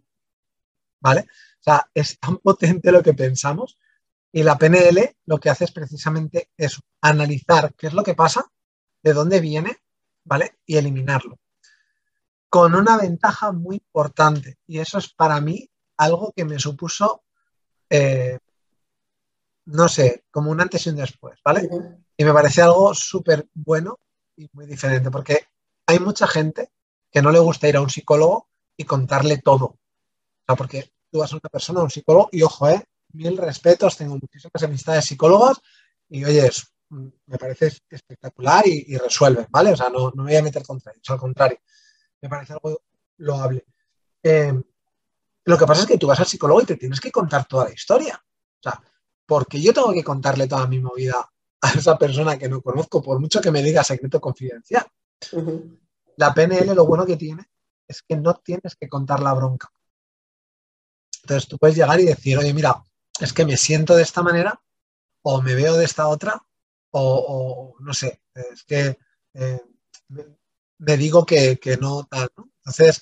[1.00, 1.22] ¿Vale?
[1.22, 3.78] O sea, es tan potente lo que pensamos
[4.32, 8.46] y la PNL lo que hace es precisamente eso, analizar qué es lo que pasa,
[9.04, 9.78] de dónde viene,
[10.24, 10.58] ¿vale?
[10.66, 11.40] Y eliminarlo.
[12.50, 17.24] Con una ventaja muy importante, y eso es para mí algo que me supuso,
[17.90, 18.40] eh,
[19.66, 21.70] no sé, como un antes y un después, ¿vale?
[22.22, 23.98] Y me parece algo súper bueno
[24.38, 25.48] y muy diferente, porque
[25.88, 26.70] hay mucha gente
[27.10, 29.66] que no le gusta ir a un psicólogo y contarle todo.
[29.66, 29.80] O
[30.46, 32.86] sea, porque tú vas a una persona, a un psicólogo, y ojo, ¿eh?
[33.14, 35.62] mil respetos, tengo muchísimas amistades psicólogas
[36.10, 36.48] y oye,
[36.90, 39.72] me parece espectacular y, resuelve, ¿vale?
[39.72, 41.58] O sea, no, no me voy a meter contra ellos, al contrario,
[42.22, 42.84] me parece algo
[43.18, 43.66] loable.
[44.22, 44.54] Eh,
[45.46, 47.66] lo que pasa es que tú vas al psicólogo y te tienes que contar toda
[47.66, 48.24] la historia.
[48.24, 48.80] O sea,
[49.26, 51.31] porque yo tengo que contarle toda mi movida
[51.62, 54.86] a esa persona que no conozco, por mucho que me diga secreto confidencial.
[56.18, 57.46] La PNL lo bueno que tiene
[57.88, 59.72] es que no tienes que contar la bronca.
[61.24, 62.84] Entonces tú puedes llegar y decir, oye, mira,
[63.20, 64.60] es que me siento de esta manera
[65.22, 66.42] o me veo de esta otra
[66.94, 68.98] o, no sé, es que
[69.34, 69.62] eh,
[70.78, 72.50] me, digo que, no tal, ¿no?
[72.58, 73.02] Entonces,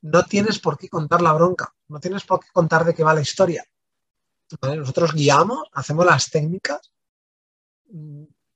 [0.00, 3.14] no tienes por qué contar la bronca, no tienes por qué contar de qué va
[3.14, 3.64] la historia.
[4.60, 6.92] Nosotros guiamos, hacemos las técnicas,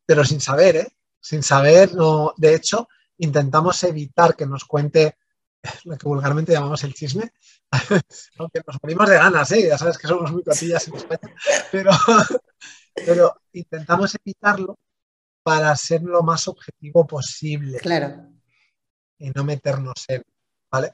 [0.05, 0.89] pero sin saber, ¿eh?
[1.21, 5.17] Sin saber, no, de hecho, intentamos evitar que nos cuente
[5.85, 7.33] lo que vulgarmente llamamos el chisme,
[8.39, 9.69] aunque nos morimos de ganas, ¿eh?
[9.69, 11.35] ya sabes que somos muy cotillas en España,
[11.73, 11.91] pero,
[12.95, 14.79] pero intentamos evitarlo
[15.43, 17.79] para ser lo más objetivo posible.
[17.79, 18.33] Claro.
[19.19, 20.23] Y no meternos en,
[20.71, 20.93] ¿vale?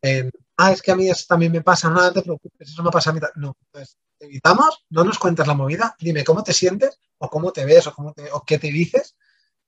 [0.00, 2.90] En, ah, es que a mí eso también me pasa, no, te preocupes, eso me
[2.90, 3.20] pasa a mí.
[3.36, 7.64] No, pues evitamos, no nos cuentes la movida, dime cómo te sientes, o cómo te
[7.64, 9.16] ves, o, cómo te, o qué te dices,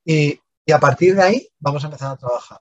[0.05, 2.59] y, y a partir de ahí vamos a empezar a trabajar.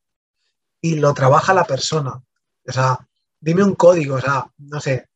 [0.80, 2.22] Y lo trabaja la persona.
[2.66, 2.98] O sea,
[3.38, 5.08] dime un código, o sea, no sé,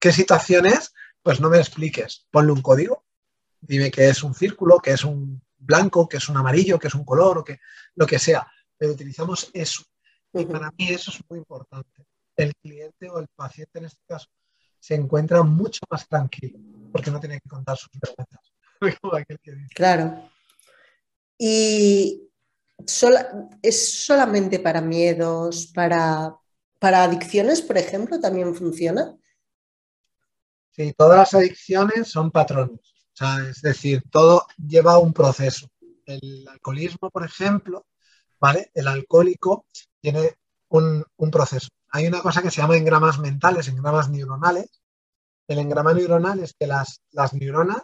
[0.00, 0.92] ¿qué situación es?
[1.22, 3.04] Pues no me expliques, ponle un código,
[3.60, 6.94] dime que es un círculo, que es un blanco, que es un amarillo, que es
[6.94, 7.60] un color, o que
[7.94, 9.84] lo que sea, pero utilizamos eso.
[10.32, 12.04] Y para mí eso es muy importante.
[12.42, 14.26] El cliente o el paciente en este caso
[14.78, 16.58] se encuentra mucho más tranquilo
[16.90, 18.52] porque no tiene que contar sus vergüenzas.
[19.76, 20.28] Claro.
[21.38, 22.28] Y
[23.62, 26.36] es solamente para miedos, para,
[26.80, 29.16] para adicciones, por ejemplo, también funciona.
[30.72, 32.80] Sí, todas las adicciones son patrones.
[32.80, 35.68] O sea, es decir, todo lleva un proceso.
[36.06, 37.86] El alcoholismo, por ejemplo,
[38.40, 38.70] ¿vale?
[38.74, 39.66] El alcohólico
[40.00, 40.36] tiene
[40.70, 41.68] un, proceso.
[41.94, 44.82] Hay una cosa que se llama engramas mentales, engramas neuronales.
[45.46, 47.02] El engrama neuronal es que las,
[47.34, 47.82] neuronas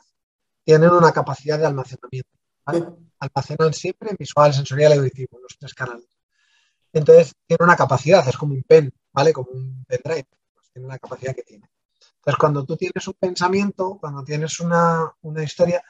[0.64, 2.30] tienen una capacidad de almacenamiento.
[3.18, 6.08] Almacenan siempre visual, sensorial y auditivo, los tres canales.
[6.92, 9.34] Entonces, tiene una capacidad, es como un pen, ¿vale?
[9.34, 10.26] Como un pendrive.
[10.54, 11.68] Pues tiene la capacidad que tiene.
[12.16, 15.82] Entonces, cuando tú tienes un pensamiento, cuando tienes una, una historia,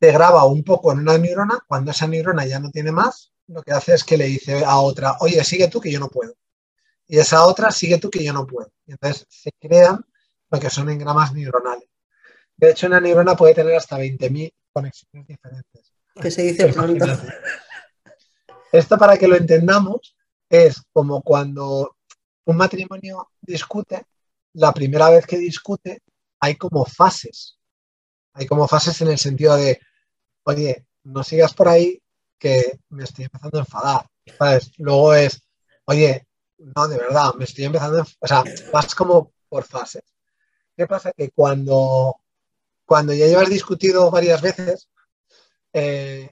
[0.00, 3.62] te graba un poco en una neurona, cuando esa neurona ya no tiene más, lo
[3.62, 6.34] que hace es que le dice a otra, oye, sigue tú que yo no puedo.
[7.08, 8.70] Y esa otra, sigue tú que yo no puedo.
[8.86, 10.04] Y entonces se crean
[10.50, 11.88] lo que son engramas neuronales.
[12.56, 15.92] De hecho, una neurona puede tener hasta 20.000 conexiones diferentes.
[16.20, 17.06] Que se dice pronto.
[18.72, 20.16] Esto para que lo entendamos
[20.48, 21.96] es como cuando
[22.44, 24.06] un matrimonio discute,
[24.54, 26.02] la primera vez que discute
[26.40, 27.58] hay como fases.
[28.32, 29.80] Hay como fases en el sentido de,
[30.44, 32.02] oye, no sigas por ahí,
[32.38, 34.06] que me estoy empezando a enfadar.
[34.78, 35.42] Luego es,
[35.86, 36.25] oye,
[36.58, 40.02] no, de verdad, me estoy empezando O sea, vas como por fases.
[40.76, 41.12] ¿Qué pasa?
[41.12, 42.16] Que cuando,
[42.84, 44.88] cuando ya llevas discutido varias veces,
[45.72, 46.30] eh,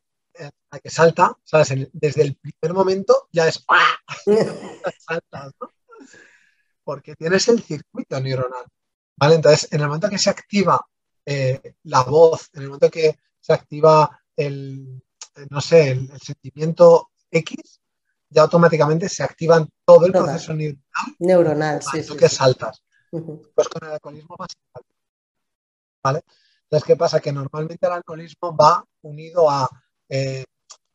[0.71, 1.89] a que salta, ¿sabes?
[1.93, 3.65] desde el primer momento ya es
[5.07, 5.71] saltas, ¿no?
[6.83, 8.67] Porque tienes el circuito neuronal,
[9.17, 9.37] ¿vale?
[9.37, 10.85] Entonces, en el momento que se activa
[11.25, 15.03] eh, la voz, en el momento que se activa el,
[15.51, 17.81] no sé, el, sentimiento X,
[18.35, 20.83] ya automáticamente se activan todo el proceso neuronal.
[21.19, 22.83] Neuronal, sí, sí, que saltas.
[23.11, 24.55] Pues con el alcoholismo pasa
[26.03, 26.23] ¿Vale?
[26.65, 27.21] Entonces, ¿qué pasa?
[27.21, 29.69] Que normalmente el alcoholismo va unido a,
[30.09, 30.45] eh,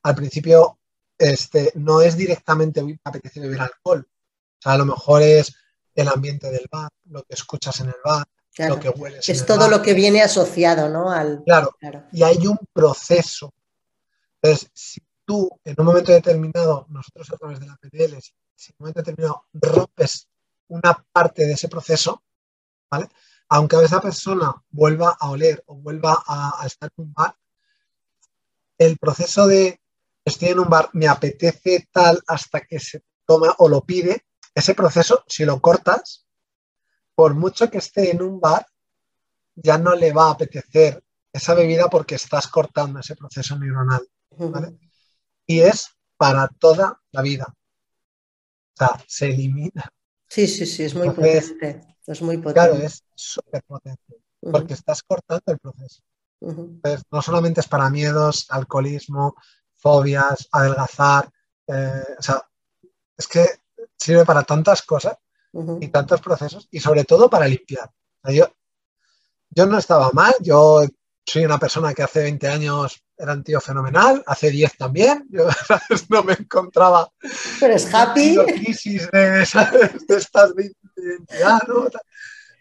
[0.04, 0.80] al principio,
[1.18, 4.06] este, no es directamente apetece beber alcohol.
[4.06, 5.56] O sea, a lo mejor es
[5.96, 8.26] el ambiente del bar, lo que escuchas en el bar,
[8.68, 9.28] lo que hueles.
[9.30, 11.10] Es todo lo que viene asociado, ¿no?
[11.10, 11.72] Al, claro,
[12.12, 13.54] Y hay un proceso
[14.42, 18.20] entonces, si tú en un momento determinado, nosotros a través de la PDL,
[18.56, 20.28] si en un momento determinado rompes
[20.70, 22.24] una parte de ese proceso,
[22.90, 23.08] ¿vale?
[23.50, 27.36] Aunque a esa persona vuelva a oler o vuelva a, estar en un bar,
[28.80, 29.80] el proceso de
[30.26, 34.74] estoy en un bar, me apetece tal hasta que se toma o lo pide, ese
[34.74, 36.26] proceso, si lo cortas,
[37.14, 38.66] por mucho que esté en un bar,
[39.54, 44.10] ya no le va a apetecer esa bebida porque estás cortando ese proceso neuronal.
[45.50, 47.48] Y es para toda la vida.
[47.50, 49.92] O sea, se elimina.
[50.28, 51.98] Sí, sí, sí, es muy potente.
[52.06, 52.54] Es muy potente.
[52.54, 56.04] Claro, es súper potente, porque estás cortando el proceso.
[57.12, 59.36] no solamente es para miedos, alcoholismo,
[59.76, 61.32] fobias, adelgazar,
[61.66, 62.48] eh, o sea,
[63.18, 63.48] es que
[63.98, 65.18] sirve para tantas cosas
[65.82, 67.90] y tantos procesos y sobre todo para limpiar.
[68.26, 68.54] yo,
[69.50, 70.84] yo no estaba mal, yo
[71.26, 75.46] soy una persona que hace 20 años era un tío fenomenal, hace 10 también, yo
[76.10, 77.12] no me encontraba.
[77.60, 78.38] Pero es happy.
[78.46, 81.60] crisis de, estas de identidad,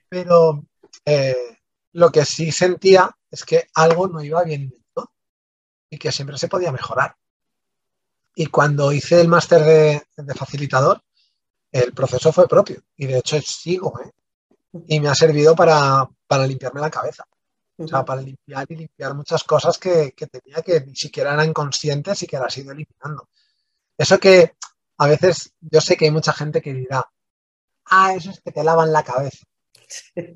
[0.09, 0.67] Pero
[1.05, 1.59] eh,
[1.93, 5.13] lo que sí sentía es que algo no iba bien ¿no?
[5.89, 7.15] y que siempre se podía mejorar.
[8.35, 11.01] Y cuando hice el máster de, facilitador,
[11.71, 14.11] el proceso fue propio y de hecho sigo, ¿eh?
[14.89, 17.25] y me ha servido para, para limpiarme la cabeza.
[17.79, 22.23] O sea, para limpiar y limpiar muchas cosas que, tenía que ni siquiera eran conscientes
[22.23, 23.29] y que las he ido eliminando.
[23.97, 24.57] Eso que
[24.99, 27.09] a veces yo sé que hay mucha gente que dirá,
[27.87, 29.47] ah, eso es que te lavan la cabeza.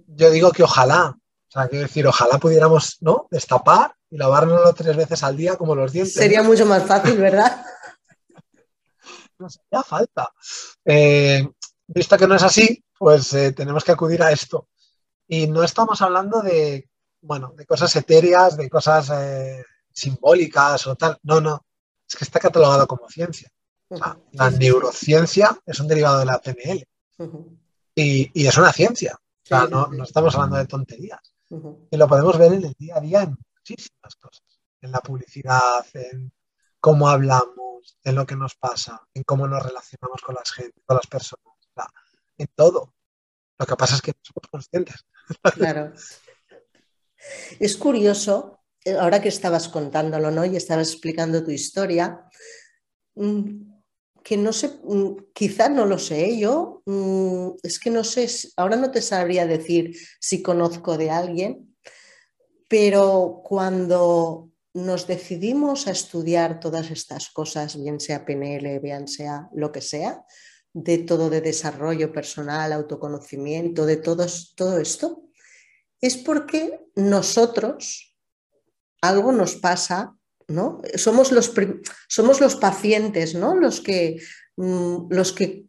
[0.07, 3.27] Yo digo que ojalá, o sea, quiero decir, ojalá pudiéramos, ¿no?
[3.31, 6.15] Destapar y lavárnoslo tres veces al día como los dientes.
[6.15, 7.65] Sería mucho más fácil, ¿verdad?
[9.39, 10.33] no sería falta.
[10.85, 11.45] Eh,
[11.89, 14.69] visto que no es así, pues eh, tenemos que acudir a esto.
[15.27, 16.89] Y no estamos hablando de
[17.23, 21.19] bueno, de cosas etéreas, de cosas, eh, simbólicas o tal.
[21.23, 21.65] No, no,
[22.09, 23.51] es que está catalogado como ciencia.
[24.33, 26.87] la neurociencia es un derivado de la PNL
[27.95, 29.15] y, es una ciencia.
[29.15, 31.21] O sea, no, estamos hablando de tonterías.
[31.91, 34.43] Y lo podemos ver en el día a día en muchísimas cosas.
[34.81, 36.33] En la publicidad, en
[36.81, 40.97] cómo hablamos, en lo que nos pasa, en cómo nos relacionamos con las gente, con
[40.97, 41.55] las personas,
[42.39, 42.95] en todo.
[43.59, 45.05] Lo que pasa es que no somos conscientes.
[45.55, 45.93] Claro.
[47.59, 50.45] Es curioso, eh, ahora que estabas contándolo, ¿no?
[50.45, 52.25] Y estabas explicando tu historia,
[53.15, 53.73] mm,
[54.23, 58.77] que no sé, mm, quizá no lo sé yo, mm, es que no sé, ahora
[58.77, 61.77] no te sabría decir si conozco de alguien,
[62.69, 69.71] pero cuando nos decidimos a estudiar todas estas cosas, bien sea PNL, bien sea lo
[69.71, 70.25] que sea,
[70.73, 75.25] de todo de desarrollo personal, autoconocimiento, de todo, todo esto,
[76.03, 78.15] es porque nosotros
[79.01, 80.15] algo nos pasa,
[80.49, 80.83] ¿no?
[80.97, 81.53] Somos los,
[82.09, 83.55] somos los pacientes, ¿no?
[83.55, 84.21] Los que,
[84.57, 85.67] mm, los que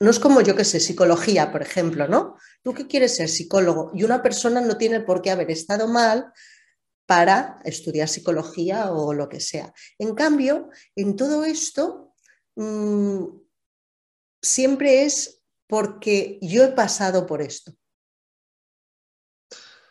[0.00, 2.36] no es como yo que sé, psicología, por ejemplo, ¿no?
[2.62, 6.32] Tú que quieres ser psicólogo y una persona no tiene por qué haber estado mal
[7.06, 9.72] para estudiar psicología o lo que sea.
[9.98, 12.14] En cambio, en todo esto,
[12.56, 13.24] mm,
[14.42, 17.77] siempre es porque yo he pasado por esto.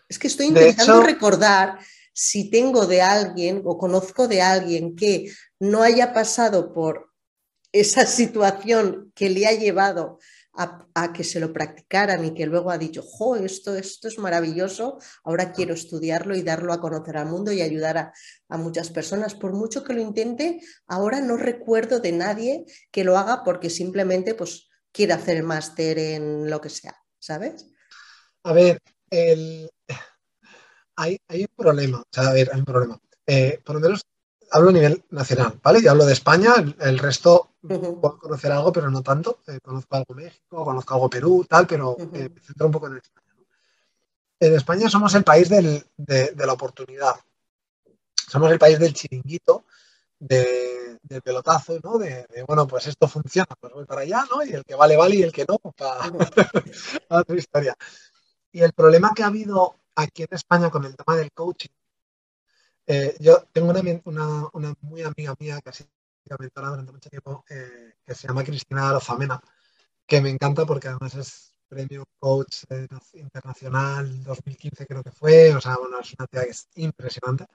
[0.10, 1.80] Es que estoy intentando recordar
[2.14, 7.12] si tengo de alguien o conozco de alguien que no haya pasado por
[7.72, 10.20] esa situación que le ha llevado
[10.54, 14.98] a, que se lo practicaran y que luego ha dicho, jo, esto, esto es maravilloso,
[15.24, 18.14] ahora quiero estudiarlo y darlo a conocer al mundo y ayudar a,
[18.50, 19.36] a muchas personas.
[19.36, 24.34] Por mucho que lo intente, ahora no recuerdo de nadie que lo haga porque simplemente
[24.34, 27.68] pues, quiere hacer el máster en lo que sea, ¿sabes?
[28.44, 28.82] A ver,
[30.98, 33.00] hay, un problema, o sea, a ver, hay un problema.
[33.26, 34.02] Eh, por lo menos
[34.52, 35.82] hablo a nivel nacional, ¿vale?
[35.82, 39.40] Yo hablo de España, el, resto puedo conocer algo, pero no tanto.
[39.48, 42.98] Eh, conozco algo México, conozco algo Perú, tal, pero eh, me centro un poco en
[42.98, 43.28] España.
[44.40, 45.84] En España somos el país de,
[46.36, 47.16] la oportunidad.
[48.28, 49.66] Somos el país del chiringuito,
[50.20, 51.98] del pelotazo, ¿no?
[51.98, 54.44] De, bueno, pues esto funciona, pues voy para allá, ¿no?
[54.44, 56.12] Y el que vale, vale, y el que no, para,
[57.10, 57.76] otra historia.
[58.52, 61.70] Y el problema que ha habido aquí en España con el tema del coaching
[62.90, 63.72] eh, yo tengo
[64.06, 65.90] una, una, muy amiga mía que ha sido
[66.40, 69.42] mentora durante mucho tiempo, eh, que se llama Cristina Lozamena,
[70.06, 75.60] que me encanta porque además es premio coach eh, internacional 2015 creo que fue, o
[75.60, 77.46] sea, bueno, es una tía que es impresionante.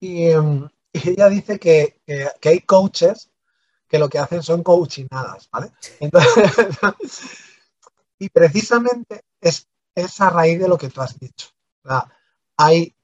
[0.00, 3.30] Y, em, ella dice que, que, hay coaches
[3.88, 5.72] que lo que hacen son coachinadas, ¿vale?
[8.18, 11.48] y precisamente es, es a raíz de lo que tú has dicho.
[12.56, 12.94] Hay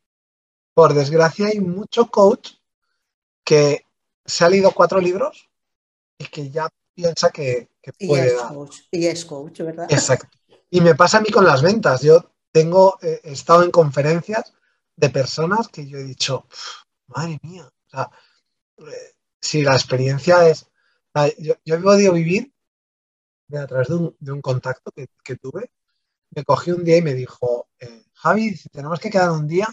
[0.74, 2.52] por desgracia hay mucho coach
[3.44, 3.84] que
[4.24, 5.48] se ha leído cuatro libros
[6.18, 7.68] y que ya piensa que,
[8.06, 8.36] puede
[8.90, 9.86] y es Coach, ¿verdad?
[9.90, 10.36] Exacto.
[10.70, 12.02] Y me pasa a mí con las ventas.
[12.02, 14.52] Yo tengo, eh, he estado en conferencias
[14.96, 16.46] de personas que yo he dicho,
[17.06, 18.10] madre mía, o sea,
[18.78, 20.66] eh, si la experiencia es...
[21.38, 22.52] yo, he podido vivir
[23.56, 25.70] a través de un, contacto que, tuve.
[26.30, 29.68] Me cogí un día y me dijo, eh, Javi, tenemos que quedar un día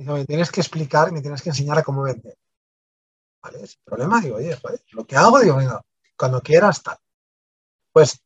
[0.00, 2.34] Dice, me tienes que explicar, me tienes que enseñar a cómo vender.
[3.42, 3.66] ¿Vale?
[3.66, 4.58] Sin problema, digo, oye,
[4.92, 5.58] lo que hago, digo,
[6.16, 6.96] cuando quieras, tal.
[7.92, 8.18] Pues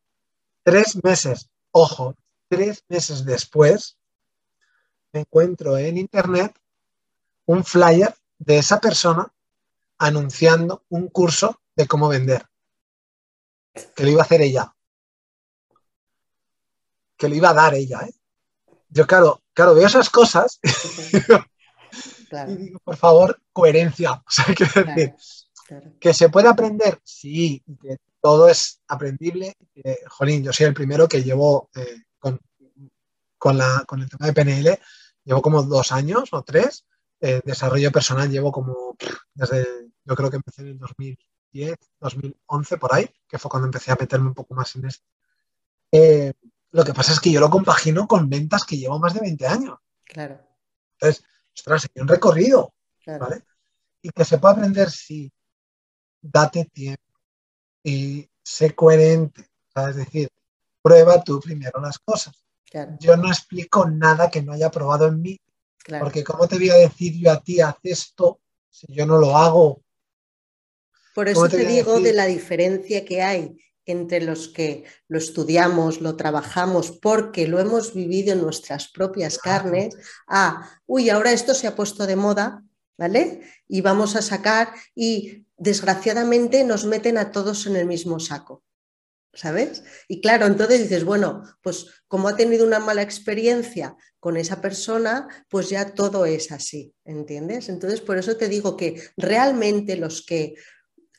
[0.62, 2.14] tres meses, ojo,
[2.47, 3.99] tres meses después,
[5.12, 6.57] me encuentro en internet
[7.47, 9.33] un flyer de esa persona
[9.99, 12.47] anunciando un curso de cómo vender.
[13.97, 14.72] Que lo iba a hacer ella.
[17.25, 18.12] Que lo iba a dar ella, ¿eh?
[18.91, 20.61] Yo, claro, claro, veo esas cosas
[22.49, 24.22] Y digo, por favor, coherencia.
[26.01, 29.57] que se puede aprender, sí, que todo es aprendible.
[30.09, 32.39] jolín, yo soy el primero que llevo eh, con,
[33.39, 34.79] con, la, con el tema de PNL,
[35.25, 36.85] llevo como dos años o tres.
[37.20, 38.97] Eh, desarrollo personal llevo como
[39.33, 39.64] desde,
[40.05, 43.97] yo creo que empecé en el 2010, 2011 por ahí, que fue cuando empecé a
[43.99, 45.07] meterme un poco más en esto.
[45.91, 46.35] Eh,
[46.75, 49.47] lo que pasa es que yo lo compagino con ventas que llevo más de 20
[49.47, 49.79] años.
[50.03, 50.41] Claro.
[50.99, 52.75] Entonces, ostras, hay un recorrido,
[53.07, 53.45] ¿vale?
[54.03, 55.33] Y que se puede aprender, sí,
[56.20, 57.12] date tiempo
[57.85, 60.29] y sé coherente, Es decir,
[60.83, 62.35] prueba tú primero las cosas.
[62.99, 65.41] Yo no explico nada que no haya probado en mí,
[66.01, 69.37] porque ¿cómo te voy a decir yo a ti, haz esto, si yo no lo
[69.37, 69.81] hago?
[71.14, 76.16] Por eso te, digo de la diferencia que hay entre los que lo estudiamos, lo
[76.16, 81.74] trabajamos porque lo hemos vivido en nuestras propias carnes, a, uy, ahora esto se ha
[81.74, 82.64] puesto de moda
[82.97, 83.43] ¿vale?
[83.68, 88.62] Y vamos a sacar y desgraciadamente nos meten a todos en el mismo saco.
[89.37, 89.82] ¿Sabes?
[90.07, 95.26] Y claro, entonces dices, bueno, pues como ha tenido una mala experiencia con esa persona,
[95.49, 97.68] pues ya todo es así, ¿entiendes?
[97.68, 100.55] Entonces, por eso te digo que realmente los que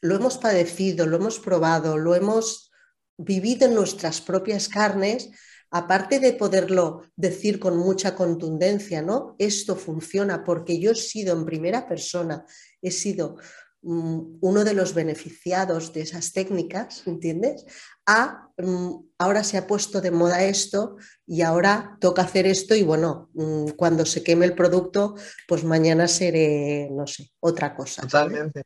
[0.05, 2.71] lo hemos padecido, lo hemos probado, lo hemos
[3.17, 5.29] vivido en nuestras propias carnes,
[5.71, 9.35] aparte de poderlo decir con mucha contundencia, ¿no?
[9.39, 12.45] Esto funciona porque yo he sido en primera persona,
[12.83, 13.37] he sido
[13.81, 17.65] mm, uno de los beneficiados de esas técnicas, ¿entiendes?
[18.05, 22.83] A, mm, ahora se ha puesto de moda esto y ahora toca hacer esto y
[22.83, 25.15] bueno, mm, cuando se queme el producto,
[25.47, 28.03] pues mañana seré, no sé, otra cosa.
[28.03, 28.61] Totalmente.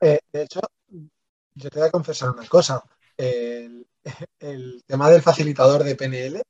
[0.00, 0.60] Eh, de hecho,
[1.58, 2.82] yo te voy a confesar una cosa.
[3.16, 3.86] El,
[4.86, 6.42] tema del facilitador de PNL,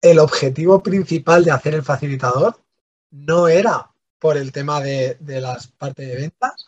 [0.00, 2.62] el objetivo principal de hacer el facilitador
[3.10, 6.66] no era por el tema de, las partes de ventas,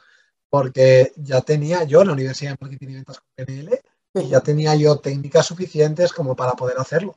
[0.50, 3.80] porque ya tenía yo en la Universidad de Marketing y Ventas con PNL
[4.14, 7.16] y ya tenía yo técnicas suficientes como para poder hacerlo.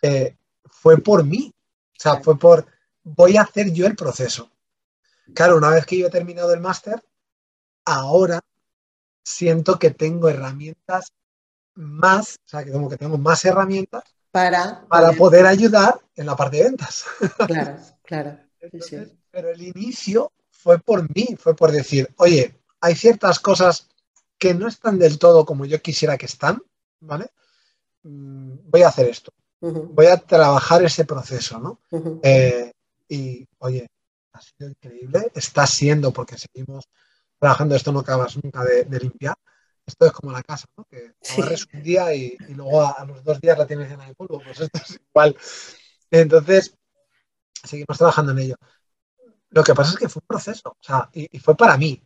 [0.00, 2.66] Eh, fue por mí, o sea, fue por,
[3.02, 4.50] voy a hacer yo el proceso.
[5.34, 7.02] Claro, una vez que yo he terminado el máster,
[7.84, 8.40] ahora
[9.30, 11.12] siento que tengo herramientas
[11.74, 16.36] más, o sea, que como que tengo más herramientas para, para poder ayudar en la
[16.36, 17.04] parte de ventas.
[17.46, 18.38] Claro, claro.
[19.30, 23.88] Pero el inicio fue por mí, fue por decir, oye, hay ciertas cosas
[24.38, 26.62] que no están del todo como yo quisiera que están,
[27.00, 27.30] ¿vale?
[28.02, 29.32] Mm, voy a hacer esto.
[29.60, 31.80] Voy a trabajar ese proceso, ¿no?
[32.22, 32.72] Eh,
[33.08, 33.86] y, oye,
[34.32, 36.88] ha sido increíble, está siendo, porque seguimos
[37.40, 39.36] trabajando, esto no acabas nunca de, limpiar.
[39.84, 40.84] Esto es como la casa, ¿no?
[40.84, 44.40] Que barres un día y, luego a, los dos días la tienes llena de polvo.
[44.44, 45.36] Pues esto es igual.
[46.10, 46.76] Entonces,
[47.64, 48.56] seguimos trabajando en ello.
[49.48, 52.00] Lo que pasa es que fue un proceso, o sea, y, fue para mí.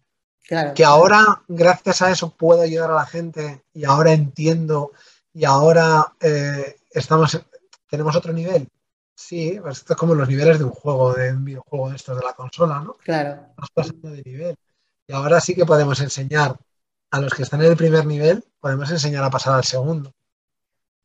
[0.74, 4.93] que ahora, gracias a eso, puedo ayudar a la gente y ahora entiendo
[5.35, 7.39] y ahora eh, estamos,
[7.91, 8.68] tenemos otro nivel.
[9.16, 12.16] Sí, pues esto es como los niveles de un juego, de un videojuego de estos
[12.16, 12.95] de la consola, ¿no?
[12.95, 13.47] Claro.
[13.51, 14.57] Estamos pasando de nivel.
[15.07, 16.57] Y ahora sí que podemos enseñar
[17.11, 20.12] a los que están en el primer nivel, podemos enseñar a pasar al segundo.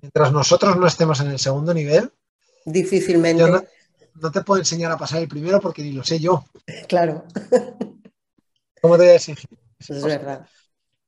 [0.01, 2.11] Mientras nosotros no estemos en el segundo nivel,
[2.65, 3.43] difícilmente.
[4.15, 6.45] no, te puedo enseñar a pasar el primero porque ni lo sé yo.
[6.87, 7.25] Claro.
[8.81, 9.49] ¿Cómo te voy a exigir?
[9.79, 10.47] es verdad.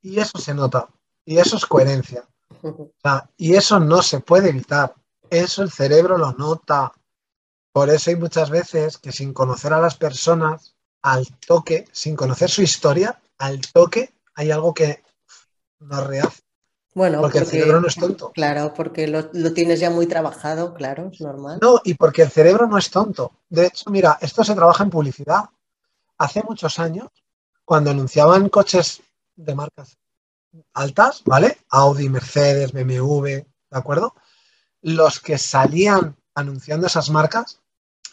[0.01, 0.87] Y eso se nota.
[1.25, 2.27] Y eso es coherencia.
[3.37, 4.93] y eso no se puede evitar.
[5.29, 6.91] Eso el cerebro lo nota.
[7.71, 10.70] Por eso hay muchas veces que sin conocer a las personas
[11.01, 15.03] al toque, sin conocer su historia, al toque hay algo que
[15.79, 16.41] nos rehace.
[16.93, 18.31] Bueno, porque, el cerebro no es tonto.
[18.33, 21.59] Claro, porque lo, tienes ya muy trabajado, claro, es normal.
[21.61, 23.31] No, y porque el cerebro no es tonto.
[23.49, 25.45] De hecho, mira, esto se trabaja en publicidad.
[26.17, 27.07] Hace muchos años,
[27.63, 29.01] cuando anunciaban coches
[29.35, 29.97] de marcas
[30.73, 31.59] altas, ¿vale?
[31.69, 34.13] Audi, Mercedes, BMW, ¿de acuerdo?
[34.81, 37.59] Los que salían anunciando esas marcas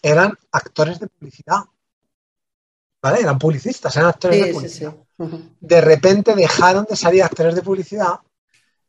[0.02, 1.64] eran actores de publicidad.
[3.02, 3.20] ¿Vale?
[3.20, 4.96] Eran publicistas, eran actores de publicidad.
[5.60, 8.20] De repente dejaron de salir actores de publicidad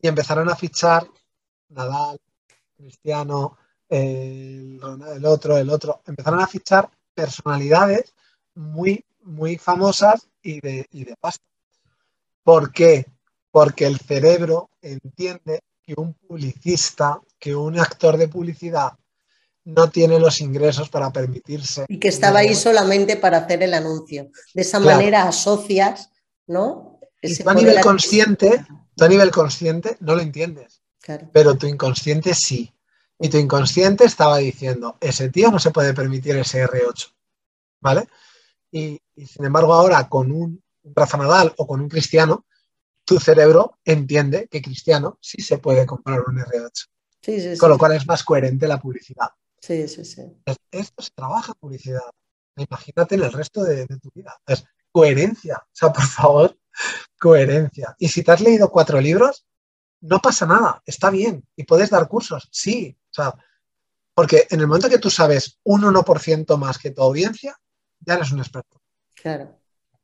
[0.01, 1.07] y empezaron a fichar
[1.69, 2.19] Nadal,
[2.75, 3.57] Cristiano,
[3.87, 4.79] el,
[5.25, 6.01] otro, el otro.
[6.05, 8.13] Empezaron a fichar personalidades
[8.55, 11.45] muy, muy famosas y de, y de pasta.
[12.43, 13.05] ¿Por qué?
[13.51, 18.98] Porque el cerebro entiende que un publicista, que un actor de publicidad
[19.75, 21.85] no tiene los ingresos para permitirse.
[21.87, 24.31] Y que estaba ahí solamente para hacer el anuncio.
[24.53, 26.11] De esa manera asocias,
[26.47, 26.99] ¿no?
[27.45, 28.65] a nivel consciente,
[28.99, 30.81] a nivel consciente no lo entiendes.
[31.33, 32.73] Pero tu inconsciente sí.
[33.19, 37.11] Y tu inconsciente estaba diciendo, ese tío no se puede permitir ese R8.
[37.81, 38.07] ¿Vale?
[38.71, 42.45] Y, sin embargo, ahora con un Rafa Nadal o con un Cristiano,
[43.03, 47.57] tu cerebro entiende que Cristiano sí se puede comprar un R8.
[47.57, 49.29] con lo cual es más coherente la publicidad.
[49.61, 50.23] Sí, sí, sí.
[50.71, 52.11] Esto se trabaja en publicidad.
[52.55, 54.37] Imagínate en el resto de, tu vida.
[54.45, 55.57] Es coherencia.
[55.57, 56.57] O sea, por favor,
[57.19, 57.95] coherencia.
[57.97, 59.45] Y si te has leído cuatro libros,
[60.01, 61.45] no pasa nada, está bien.
[61.55, 62.97] Y puedes dar cursos, sí.
[63.11, 63.33] O sea,
[64.13, 67.57] porque en el momento que tú sabes un 1% más que tu audiencia,
[67.99, 68.81] ya eres un experto.
[69.15, 69.59] Claro.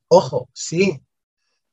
[0.08, 1.02] Ojo, sí.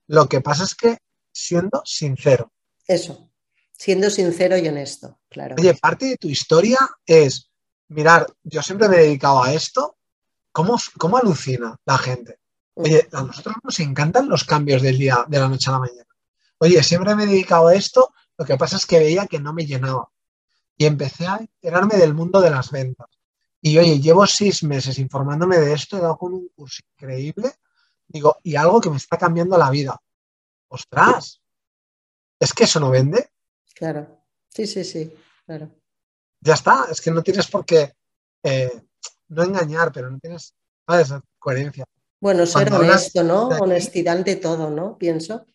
[0.07, 0.99] Lo que pasa es que
[1.33, 2.53] siendo sincero.
[2.87, 3.31] Eso,
[3.73, 5.55] siendo sincero y honesto, claro.
[5.59, 7.52] Oye, parte de tu historia es
[7.93, 9.97] mirar, yo siempre me he dedicado a esto,
[10.51, 12.39] ¿cómo, cómo alucina la gente?
[12.75, 16.09] Oye, a nosotros nos encantan los cambios del día, de la noche a la mañana.
[16.59, 19.53] Oye, siempre me he dedicado a esto, lo que pasa es que veía que no
[19.53, 20.11] me llenaba.
[20.77, 23.09] Y empecé a enterarme del mundo de las ventas.
[23.61, 27.53] Y oye, llevo seis meses informándome de esto, he dado con un curso increíble,
[28.09, 30.01] digo, y algo que me está cambiando la vida.
[30.69, 31.41] ¡Ostras!
[32.41, 33.31] ¿Es que eso no vende?
[33.75, 35.15] Claro, sí, sí, sí,
[35.47, 35.71] claro.
[36.43, 37.95] Ya está, es que no tienes por qué,
[38.43, 38.83] eh,
[39.29, 40.55] no engañar, pero no tienes.
[41.39, 41.85] Coherencia.
[42.21, 43.49] Bueno, ser honesto, ¿no?
[43.49, 44.99] Honestidad ante todo, ¿no?
[44.99, 45.47] Pienso.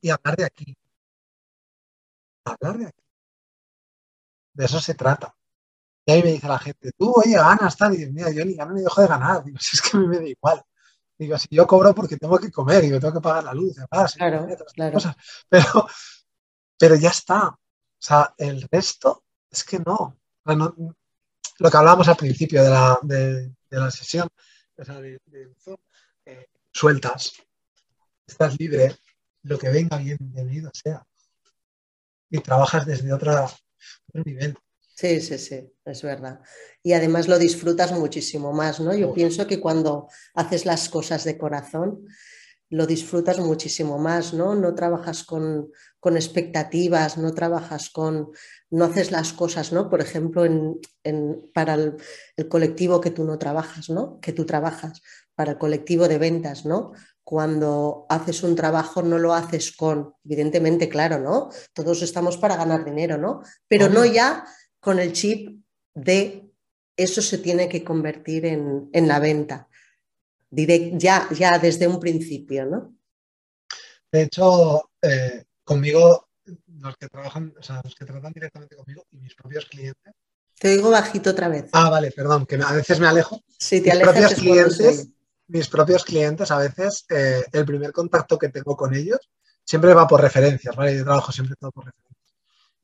[0.00, 0.76] Y hablar de aquí.
[2.44, 3.02] Hablar de aquí.
[4.52, 5.34] De eso se trata.
[6.04, 7.94] Y ahí me dice la gente, tú, oye, ganas, tal.
[7.94, 9.44] Y digo, mira, yo ni gano ni dejo de ganar.
[9.44, 10.62] Digo, si es que a mí me da igual.
[11.18, 13.76] Digo, si yo cobro porque tengo que comer y me tengo que pagar la luz,
[13.78, 14.92] además, claro, claro.
[14.92, 15.16] Cosas.
[15.48, 15.88] Pero,
[16.76, 17.48] pero ya está.
[17.48, 17.58] O
[17.98, 20.16] sea, el resto es que no.
[20.44, 24.28] lo que hablábamos al principio de la, de, la sesión,
[24.76, 25.18] o sea, de,
[26.24, 27.32] eh, sueltas,
[28.26, 28.96] estás libre,
[29.42, 31.06] lo que venga bienvenido sea.
[32.28, 34.58] Y trabajas desde otra, otro nivel.
[34.96, 36.40] Sí, sí, sí, es verdad.
[36.82, 38.94] Y además lo disfrutas muchísimo más, ¿no?
[38.94, 42.06] Yo pienso que cuando haces las cosas de corazón,
[42.68, 44.54] lo disfrutas muchísimo más, ¿no?
[44.54, 45.70] No trabajas con,
[46.04, 48.30] expectativas, no trabajas con,
[48.70, 49.90] no haces las cosas, ¿no?
[49.90, 51.96] Por ejemplo, en, para el,
[52.36, 54.20] el, colectivo que tú no trabajas, ¿no?
[54.20, 55.02] Que tú trabajas,
[55.34, 56.92] para el colectivo de ventas, ¿no?
[57.22, 61.50] Cuando haces un trabajo no lo haces con, evidentemente, claro, ¿no?
[61.72, 63.42] Todos estamos para ganar dinero, ¿no?
[63.68, 64.44] Pero no ya
[64.80, 65.60] con el chip
[65.94, 66.46] de
[66.96, 69.68] eso se tiene que convertir en, la venta,
[70.98, 72.94] ya, ya desde un principio, ¿no?
[74.10, 76.28] De hecho, eh, conmigo,
[76.78, 80.14] los que trabajan, o sea, los que tratan directamente conmigo y mis propios clientes.
[80.58, 81.68] Te digo bajito otra vez.
[81.72, 83.42] Ah, vale, perdón, que a veces me alejo.
[83.58, 85.08] Sí, te mis propios clientes,
[85.48, 89.20] mis propios clientes, a veces, eh, el primer contacto que tengo con ellos
[89.64, 90.96] siempre va por referencias, ¿vale?
[90.96, 92.34] Yo trabajo siempre todo por referencias.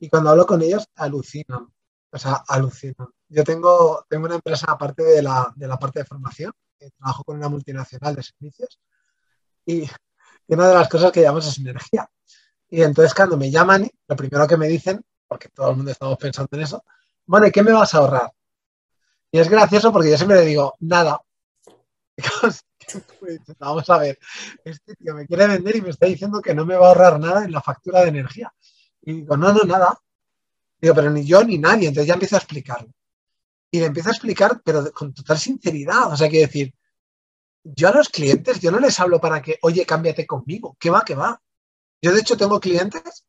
[0.01, 1.69] Y cuando hablo con ellos, alucinan
[2.13, 3.15] o sea, alucino.
[3.29, 6.53] Yo tengo, tengo una empresa aparte de la, de la parte de formación,
[6.91, 8.79] trabajo con una multinacional de servicios
[9.67, 9.89] y,
[10.49, 12.11] una de las cosas que llamamos es energía.
[12.69, 16.19] Y entonces cuando me llaman, lo primero que me dicen, porque todo el mundo estamos
[16.19, 16.85] pensando en eso,
[17.25, 18.33] bueno, ¿y qué me vas a ahorrar?
[19.31, 21.21] Y es gracioso porque yo siempre le digo, nada.
[23.59, 24.19] Vamos a ver,
[24.65, 27.19] este tío me quiere vender y me está diciendo que no me va a ahorrar
[27.19, 28.53] nada en la factura de energía.
[29.01, 29.99] Y digo, no, no, nada.
[30.79, 31.89] Digo, pero ni yo ni nadie.
[31.89, 32.93] Entonces ya empiezo a explicarlo.
[33.73, 36.13] Y le empiezo a explicar, pero con total sinceridad.
[36.13, 36.75] O sea, quiero decir,
[37.65, 40.77] yo a los clientes, yo no les hablo para que, oye, cámbiate conmigo.
[40.79, 41.41] ¿Qué va, qué va?
[42.03, 43.25] Yo, de hecho, tengo clientes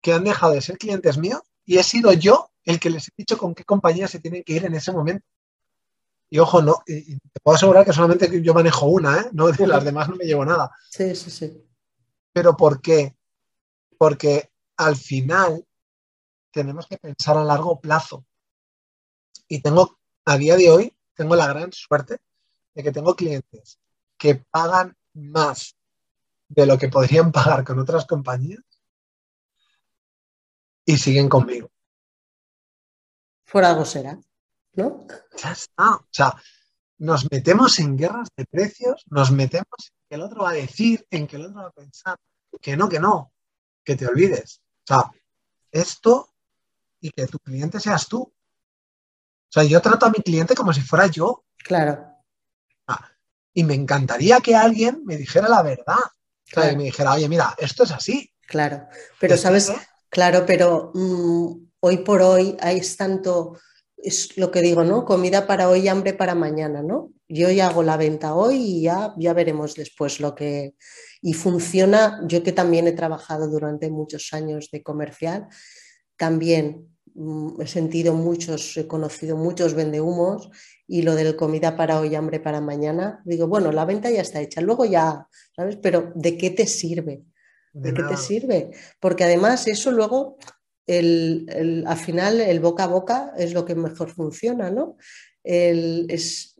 [0.00, 3.12] que han dejado de ser clientes míos y he sido yo el que les he
[3.16, 5.24] dicho con qué compañía se tienen que ir en ese momento.
[6.28, 9.28] Y ojo, no, y te puedo asegurar que solamente yo manejo una, ¿eh?
[9.32, 10.70] No, de las demás no me llevo nada.
[10.90, 11.64] Sí, sí, sí.
[12.32, 13.16] Pero ¿por qué?
[13.96, 15.64] Porque al final
[16.50, 18.24] tenemos que pensar a largo plazo.
[19.54, 22.18] Y tengo, a día de hoy, tengo la gran suerte
[22.74, 23.78] de que tengo clientes
[24.18, 25.76] que pagan más
[26.48, 28.64] de lo que podrían pagar con otras compañías
[30.84, 31.70] y siguen conmigo.
[33.52, 34.18] Por algo será,
[34.72, 35.06] ¿no?
[35.40, 35.98] Ya está.
[35.98, 36.34] O sea,
[36.98, 41.06] nos metemos en guerras de precios, nos metemos en que el otro va a decir,
[41.12, 42.18] en que el otro va a pensar,
[42.60, 43.32] que no, que no,
[43.84, 44.60] que te olvides.
[44.82, 45.12] O sea,
[45.70, 46.34] esto
[46.98, 48.33] y que tu cliente seas tú.
[49.54, 51.44] O sea, yo trato a mi cliente como si fuera yo.
[51.58, 52.04] Claro.
[52.88, 53.08] Ah,
[53.52, 55.94] y me encantaría que alguien me dijera la verdad.
[55.96, 58.32] O sea, que me dijera, oye, mira, esto es así.
[58.48, 58.88] Claro,
[59.20, 59.72] pero sabes,
[60.10, 63.56] claro, pero mm, hoy por hoy hay tanto,
[63.96, 65.04] es lo que digo, ¿no?
[65.04, 67.12] Comida para hoy, hambre para mañana, ¿no?
[67.28, 70.74] Yo ya hago la venta hoy y ya, ya veremos después lo que...
[71.22, 75.46] Y funciona, yo que también he trabajado durante muchos años de comercial,
[76.16, 76.93] también
[77.60, 80.50] he sentido muchos, he conocido muchos vendehumos
[80.86, 84.40] y lo del comida para hoy, hambre para mañana, digo, bueno, la venta ya está
[84.40, 85.76] hecha, luego ya, ¿sabes?
[85.76, 87.24] Pero ¿de qué te sirve?
[87.72, 88.70] ¿De, qué te sirve?
[89.00, 90.38] Porque además eso luego,
[90.86, 94.96] el, al final, el boca a boca es lo que mejor funciona, ¿no?
[95.44, 96.54] es,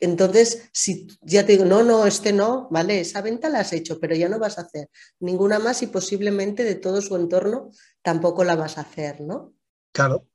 [0.00, 3.98] entonces, si ya te digo, no, no, este no, vale, esa venta la has hecho,
[3.98, 4.88] pero ya no vas a hacer
[5.18, 7.70] ninguna más y posiblemente de todo su entorno
[8.02, 9.54] tampoco la vas a hacer, ¿no?
[9.92, 10.26] Claro.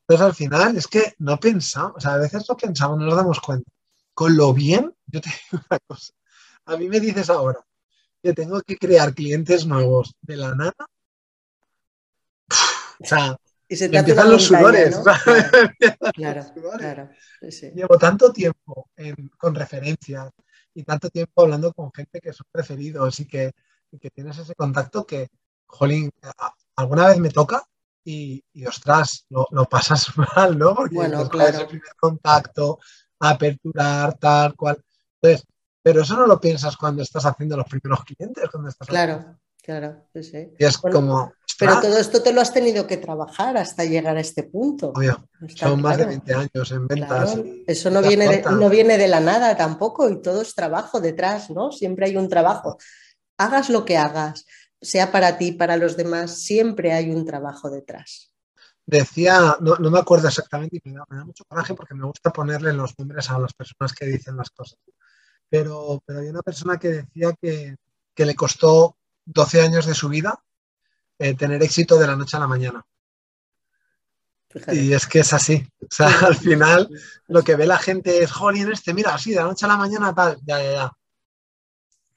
[0.00, 3.16] Entonces al final es que no pensamos, o sea, a veces no pensamos, no nos
[3.16, 3.70] damos cuenta.
[4.14, 6.12] Con lo bien, yo te digo una cosa,
[6.66, 7.60] a mí me dices ahora
[8.22, 10.74] que tengo que crear clientes nuevos de la nada.
[12.98, 13.36] O sea,
[13.68, 14.96] y se te empiezan los sudores.
[16.14, 16.44] Claro,
[16.78, 17.10] claro,
[17.74, 18.88] Llevo tanto tiempo
[19.38, 20.30] con referencias
[20.74, 23.52] y tanto tiempo hablando con gente que son preferidos y que,
[23.90, 25.28] y que tienes ese contacto que,
[25.66, 26.10] jolín,
[26.76, 27.66] alguna vez me toca
[28.06, 30.74] y, ostras, lo, pasas mal, ¿no?
[30.74, 31.60] Porque bueno, claro.
[31.60, 32.78] el primer contacto,
[33.18, 34.80] aperturar, tal cual.
[35.20, 35.46] Entonces,
[35.82, 40.04] pero eso no lo piensas cuando estás haciendo los primeros clientes, cuando estás Claro, claro,
[40.14, 40.52] sí, sí.
[40.58, 41.32] Y es como...
[41.58, 44.92] Pero todo esto te lo has tenido que trabajar hasta llegar a este punto.
[45.54, 47.38] son más de 20 años en ventas.
[47.66, 51.48] eso no viene, de, no viene de la nada tampoco y todo es trabajo detrás,
[51.48, 51.72] ¿no?
[51.72, 52.76] Siempre hay un trabajo.
[53.38, 54.44] Hagas lo que hagas,
[54.80, 58.32] sea para ti, para los demás, siempre hay un trabajo detrás.
[58.84, 62.96] Decía, no, me acuerdo exactamente y me da, mucho coraje porque me gusta ponerle los
[62.98, 64.78] nombres a las personas que dicen las cosas.
[65.48, 67.76] Pero, pero hay una persona que decía que,
[68.16, 70.40] le costó 12 años de su vida
[71.18, 72.84] eh, tener éxito de la noche a la mañana.
[74.68, 75.66] Y es que es así.
[75.82, 76.88] O sea, al final
[77.26, 79.76] lo que ve la gente es, jolín, este, mira, así, de la noche a la
[79.76, 80.92] mañana, tal, ya, ya, ya.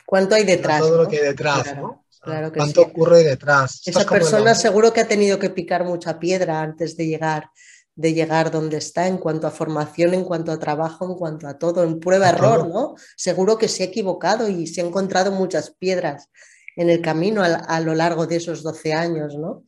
[0.05, 0.79] ¿Cuánto hay detrás?
[0.79, 2.05] Todo lo que hay detrás, ¿no?
[2.21, 3.81] ¿Cuánto ocurre detrás?
[3.85, 7.49] Esa persona seguro que ha tenido que picar mucha piedra antes de llegar,
[7.95, 11.57] de llegar donde está en cuanto a formación, en cuanto a trabajo, en cuanto a
[11.57, 12.95] todo, en prueba-error, ¿no?
[13.15, 16.29] Seguro que se ha equivocado y se ha encontrado muchas piedras
[16.75, 19.63] en el camino a, lo largo de esos 12 años, ¿no?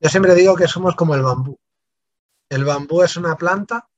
[0.00, 1.58] Yo siempre digo que somos como el bambú.
[2.48, 3.88] El bambú es una planta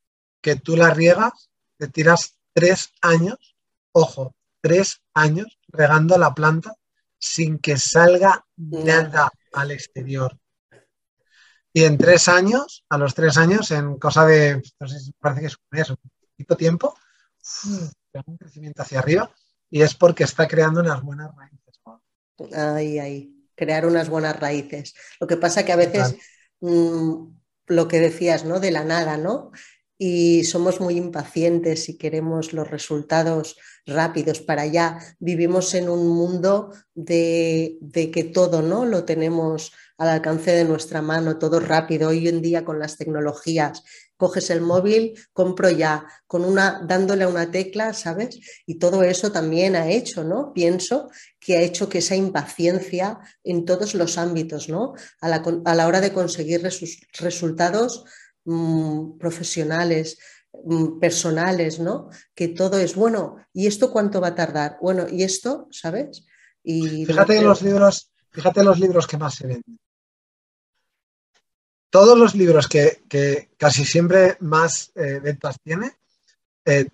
[0.41, 3.57] que tú la riegas, te tiras tres años,
[3.93, 6.78] ojo, tres años regando la planta
[7.19, 10.39] sin que salga nada al exterior.
[11.73, 15.47] Y en tres años, a los tres años, en cosa de, no sé parece que
[15.47, 16.95] es un mes o un poquito tiempo,
[18.27, 19.31] un crecimiento hacia arriba
[19.71, 21.81] y es porque está creando unas buenas raíces.
[22.55, 24.95] Ahí, ahí, crear unas buenas raíces.
[25.21, 26.17] Lo que pasa que a veces
[26.61, 27.27] mm,
[27.67, 28.61] lo que decías, ¿no?
[28.61, 29.51] De la nada, ¿no?
[29.99, 34.99] Y somos muy impacientes y queremos los resultados rápidos para allá.
[35.19, 37.79] Vivimos en un mundo de,
[38.13, 38.85] que todo ¿no?
[38.85, 42.11] lo tenemos al alcance de nuestra mano, todo rápido.
[42.11, 43.83] Hoy en día con las tecnologías,
[44.17, 48.39] coges el móvil, compro ya, con una, dándole una tecla, ¿sabes?
[48.67, 50.53] Y todo eso también ha hecho, ¿no?
[50.53, 51.09] Pienso
[51.41, 54.95] que ha hecho que esa impaciencia en todos los ámbitos, ¿no?
[55.21, 56.63] A la, a la hora de conseguir
[57.21, 58.05] resultados
[58.51, 60.19] Mm, profesionales,
[60.65, 62.09] mm, personales, ¿no?
[62.35, 64.79] Que todo es, bueno, ¿y esto cuánto va a tardar?
[64.81, 66.25] Bueno, ¿y esto, sabes?
[66.63, 69.79] Y fíjate en los libros, fíjate los libros que más se venden.
[71.91, 75.99] Todos los libros que, casi siempre más eh, ventas tiene,
[76.65, 76.89] eh,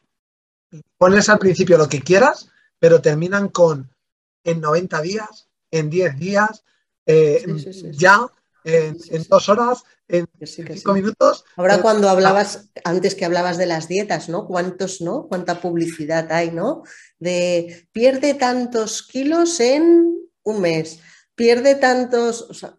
[0.98, 2.50] pones al principio lo que quieras,
[2.80, 3.94] pero terminan con
[4.42, 6.64] en 90 días, en 10 días,
[7.06, 7.44] eh,
[7.92, 8.26] ya,
[8.64, 8.96] en,
[9.28, 11.44] dos horas, en cinco minutos.
[11.56, 14.46] Ahora cuando hablabas, antes que hablabas de las dietas, ¿no?
[14.46, 15.26] ¿Cuántos, no?
[15.28, 16.82] ¿Cuánta publicidad hay, no?
[17.18, 21.00] De pierde tantos kilos en un mes,
[21.34, 22.76] pierde tantos, o sea,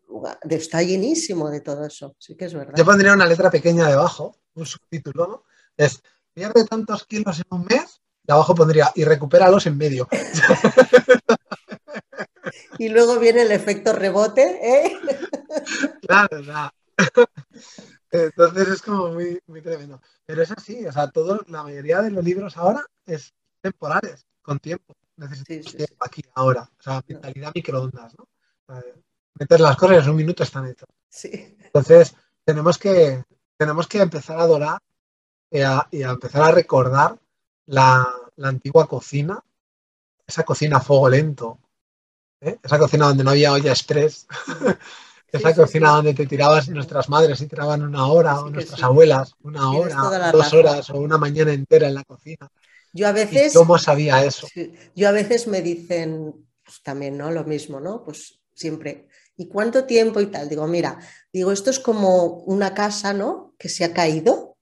[0.49, 2.75] está llenísimo de todo eso, sí que es verdad.
[2.75, 5.43] Yo pondría una letra pequeña debajo, un subtítulo, ¿no?
[5.77, 6.01] Es
[6.33, 10.07] pierde tantos kilos en un mes, y abajo pondría y recupéralos en medio.
[12.79, 14.99] y luego viene el efecto rebote, ¿eh?
[16.01, 16.71] Claro, claro.
[18.11, 20.01] Entonces es como muy, muy tremendo.
[20.25, 24.59] Pero es así, o sea, todo, la mayoría de los libros ahora es temporales, con
[24.59, 24.95] tiempo.
[25.17, 26.69] Necesitamos tiempo aquí, ahora.
[26.79, 28.27] O sea, mentalidad microondas, ¿no?
[29.37, 30.89] meter las cosas en un minuto están hechas.
[31.09, 31.57] Sí.
[31.59, 33.23] Entonces, tenemos que,
[33.57, 34.79] tenemos que empezar a adorar
[35.49, 37.19] y a, empezar a recordar
[37.65, 38.07] la,
[38.41, 39.41] antigua cocina,
[40.27, 41.59] esa cocina a fuego lento,
[42.45, 42.59] ¿eh?
[42.63, 44.27] esa cocina donde no había olla express,
[45.31, 49.71] esa cocina donde te tirabas, nuestras madres y tiraban una hora, o nuestras abuelas, una
[49.71, 52.49] hora, dos horas o una mañana entera en la cocina.
[52.93, 53.53] Yo a veces.
[53.53, 54.47] ¿Cómo sabía eso?
[54.95, 56.33] Yo a veces me dicen,
[56.63, 57.29] pues también, ¿no?
[57.29, 58.03] Lo mismo, ¿no?
[58.03, 59.09] Pues siempre.
[59.35, 60.47] ¿Y cuánto tiempo y tal?
[60.47, 60.97] Digo, mira,
[61.33, 63.53] digo, esto es como una casa, ¿no?
[63.59, 64.54] Que se ha caído.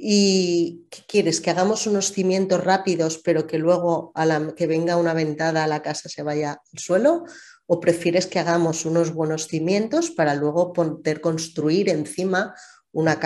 [0.00, 1.40] ¿Y qué quieres?
[1.40, 5.66] Que hagamos unos cimientos rápidos, pero que luego a la que venga una ventada a
[5.66, 7.24] la casa se vaya al suelo
[7.66, 12.54] o prefieres que hagamos unos buenos cimientos para luego poder construir encima
[12.92, 13.18] una,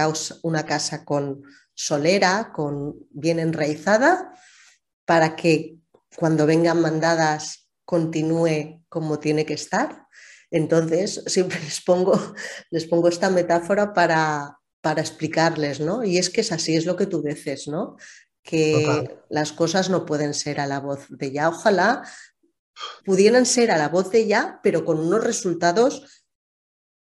[0.42, 1.42] una casa con
[1.74, 4.32] solera, con bien enraizada,
[5.04, 5.76] para que
[6.16, 10.06] cuando vengan mandadas continúe como tiene que estar.
[10.50, 12.18] Entonces, siempre les pongo,
[12.70, 16.04] les pongo esta metáfora para, para explicarles, ¿no?
[16.04, 17.96] Y es que es así, es lo que tú dices, ¿no?
[18.42, 21.48] Que las cosas no pueden ser a la voz de ya.
[21.48, 22.02] Ojalá
[23.04, 26.24] pudieran ser a la voz de ya, pero con unos resultados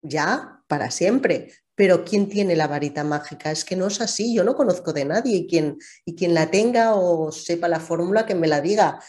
[0.02, 1.54] ya para siempre.
[1.74, 3.50] Pero ¿quién tiene la varita mágica?
[3.50, 6.52] Es que no es así, yo no conozco de nadie y quien, y quien la
[6.52, 9.02] tenga o sepa la fórmula que me la diga,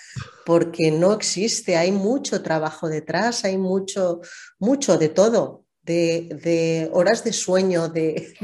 [0.46, 4.20] porque no existe, hay mucho trabajo detrás, hay mucho,
[4.60, 8.34] mucho de todo, de, horas de sueño, de,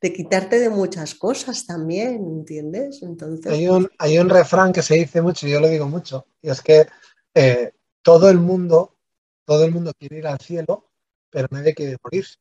[0.00, 3.02] quitarte de muchas cosas también, ¿entiendes?
[3.02, 3.52] Entonces...
[3.52, 6.50] Hay un, hay un refrán que se dice mucho, y yo lo digo mucho, y
[6.50, 6.86] es que
[7.34, 7.72] eh,
[8.02, 8.96] todo el mundo,
[9.44, 10.90] todo el mundo quiere ir al cielo,
[11.30, 12.36] pero nadie quiere morirse.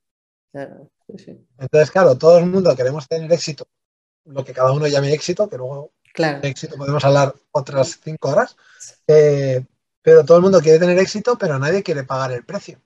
[1.58, 3.68] Entonces, claro, todo el mundo queremos tener éxito,
[4.26, 6.40] lo que cada uno llame éxito, que luego claro.
[6.44, 8.56] éxito podemos hablar otras cinco horas,
[9.08, 9.64] eh,
[10.02, 12.82] pero todo el mundo quiere tener éxito, pero nadie quiere pagar el precio.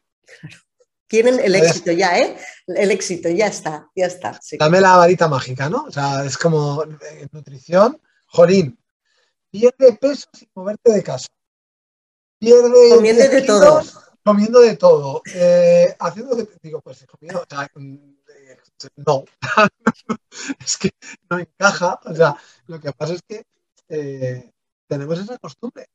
[1.14, 2.36] Tienen el éxito ya, ¿eh?
[2.66, 4.40] El éxito, ya está, ya está.
[4.58, 5.84] Dame la varita mágica, ¿no?
[5.84, 8.80] O sea, es como eh, nutrición, jolín,
[9.52, 11.28] pierde peso sin moverte de casa.
[12.40, 13.84] Pierde comiendo de todo.
[14.26, 15.22] Comiendo de todo.
[15.36, 17.94] Eh, haciendo que digo, pues comiendo, o sea, mm,
[18.36, 18.58] eh,
[18.96, 19.24] no,
[20.66, 20.90] es que
[21.30, 22.00] no encaja.
[22.06, 22.36] O sea,
[22.66, 23.46] lo que pasa es que
[24.88, 25.90] tenemos esa costumbre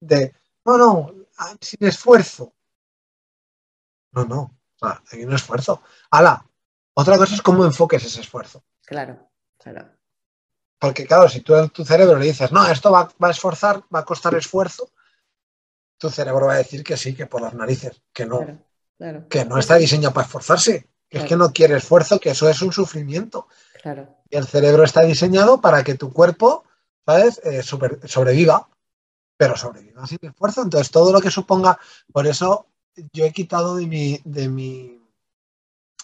[0.00, 0.32] de,
[0.64, 1.14] no, no,
[1.60, 2.54] sin esfuerzo.
[4.12, 5.82] No, no, o sea, hay un esfuerzo.
[6.10, 6.44] Ala,
[6.94, 8.64] otra cosa es cómo enfoques ese esfuerzo.
[8.84, 9.88] Claro, claro.
[10.78, 14.00] Porque claro, si tú a tu cerebro le dices, no, esto va, a esforzar, va
[14.00, 14.90] a costar esfuerzo,
[15.96, 18.44] tu cerebro va a decir que sí, que por las narices, que no.
[19.28, 22.62] Que no está diseñado para esforzarse, que es que no quiere esfuerzo, que eso es
[22.62, 23.48] un sufrimiento.
[23.80, 24.16] Claro.
[24.30, 26.64] Y el cerebro está diseñado para que tu cuerpo,
[27.04, 28.68] ¿sabes?, eh, sobreviva,
[29.36, 30.62] pero sobreviva sin esfuerzo.
[30.62, 31.78] Entonces, todo lo que suponga,
[32.12, 32.71] por eso
[33.12, 35.02] yo he quitado de mi, de mi,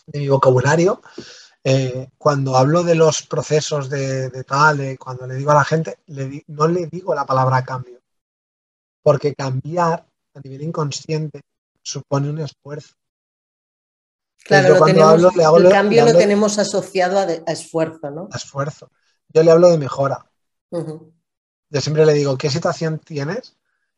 [0.07, 1.03] de mi vocabulario,
[1.65, 5.99] eh, cuando hablo de los procesos de, tal, cuando le digo a la gente,
[6.47, 8.01] no le digo la palabra cambio,
[9.03, 11.43] porque cambiar a nivel inconsciente
[11.83, 12.95] supone un esfuerzo.
[14.45, 18.29] Claro, el cambio lo tenemos asociado a, esfuerzo, ¿no?
[18.33, 18.91] A esfuerzo.
[19.29, 20.25] Yo le hablo de mejora.
[20.71, 23.57] Yo siempre le digo, ¿qué situación tienes?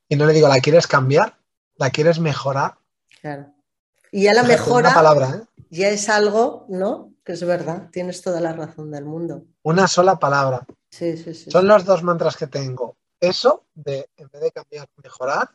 [0.08, 1.38] Y no le digo, ¿la quieres cambiar?
[1.76, 2.79] ¿La quieres mejorar?
[3.20, 3.54] Claro.
[4.12, 4.90] Y ya la mejora
[5.34, 5.44] ¿eh?
[5.70, 7.14] ya es algo, ¿no?
[7.24, 9.44] Que es verdad, tienes toda la razón del mundo.
[9.62, 10.66] Una sola palabra.
[10.90, 11.50] Sí, sí, sí.
[11.50, 12.96] Son los dos mantras que tengo.
[13.20, 15.50] Eso, de en vez de cambiar, mejorar.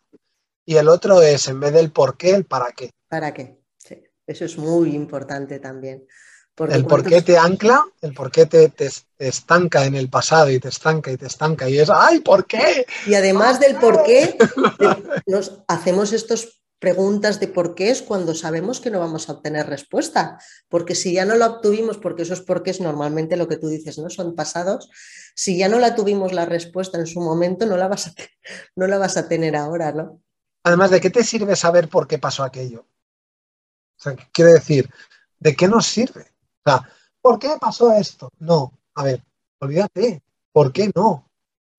[0.65, 2.91] Y el otro es, en vez del por qué, el para qué.
[3.09, 3.59] ¿Para qué?
[3.77, 4.01] Sí.
[4.25, 6.07] Eso es muy importante también.
[6.69, 8.71] el por qué te ancla, el por qué te,
[9.19, 12.85] estanca en el pasado y te estanca y te estanca y es, ¡ay, por qué!
[13.05, 14.37] Y además del por qué,
[15.27, 19.65] nos hacemos estos preguntas de por qué es cuando sabemos que no vamos a obtener
[19.65, 20.37] respuesta.
[20.69, 23.69] Porque si ya no la obtuvimos, porque eso es porque es normalmente lo que tú
[23.69, 24.11] dices, ¿no?
[24.11, 24.91] Son pasados.
[25.33, 28.13] Si ya no la tuvimos la respuesta en su momento, no la vas a,
[28.75, 30.21] no la vas a tener ahora, ¿no?
[30.63, 32.81] Además, ¿de qué te sirve saber por qué pasó aquello?
[32.81, 34.87] O sea, quiere decir,
[35.39, 36.35] ¿de qué nos sirve?
[36.65, 36.87] O sea,
[37.19, 38.29] ¿por qué pasó esto?
[38.37, 39.23] No, a ver,
[39.59, 40.21] olvídate,
[40.51, 41.31] ¿por qué no?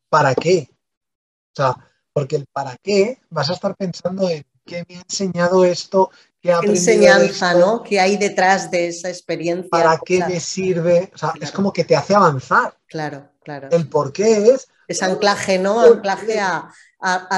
[0.09, 0.69] ¿Para qué?
[0.69, 1.77] O sea,
[2.13, 6.11] porque el para qué vas a estar pensando en ¿Qué me ha enseñado esto?
[6.43, 7.83] ¿Qué, ¿Qué enseñanza, ¿no?
[7.83, 9.71] ¿Qué hay detrás de esa experiencia?
[9.71, 11.11] ¿Para qué me sirve?
[11.15, 12.77] O sea, es como que te hace avanzar.
[12.87, 13.69] Claro, claro.
[13.71, 14.69] El por qué es.
[14.89, 15.81] Es anclaje, ¿no?
[15.81, 16.71] Anclaje a,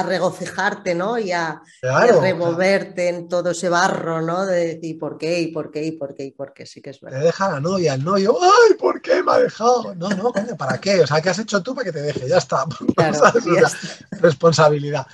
[0.05, 1.19] regocijarte, ¿no?
[1.19, 1.61] Y a,
[2.21, 4.45] removerte en todo ese barro, ¿no?
[4.45, 6.65] De decir por qué y por qué y por qué y por qué.
[6.65, 7.19] Sí que es verdad.
[7.19, 8.37] Te deja la novia, el novio.
[8.41, 9.93] ¡Ay, por qué me ha dejado!
[9.95, 11.01] No, no, coño, ¿para qué?
[11.01, 12.27] O sea, ¿qué has hecho tú para que te deje?
[12.27, 12.65] Ya está.
[12.95, 14.05] Claro, ya está.
[14.19, 15.07] Responsabilidad.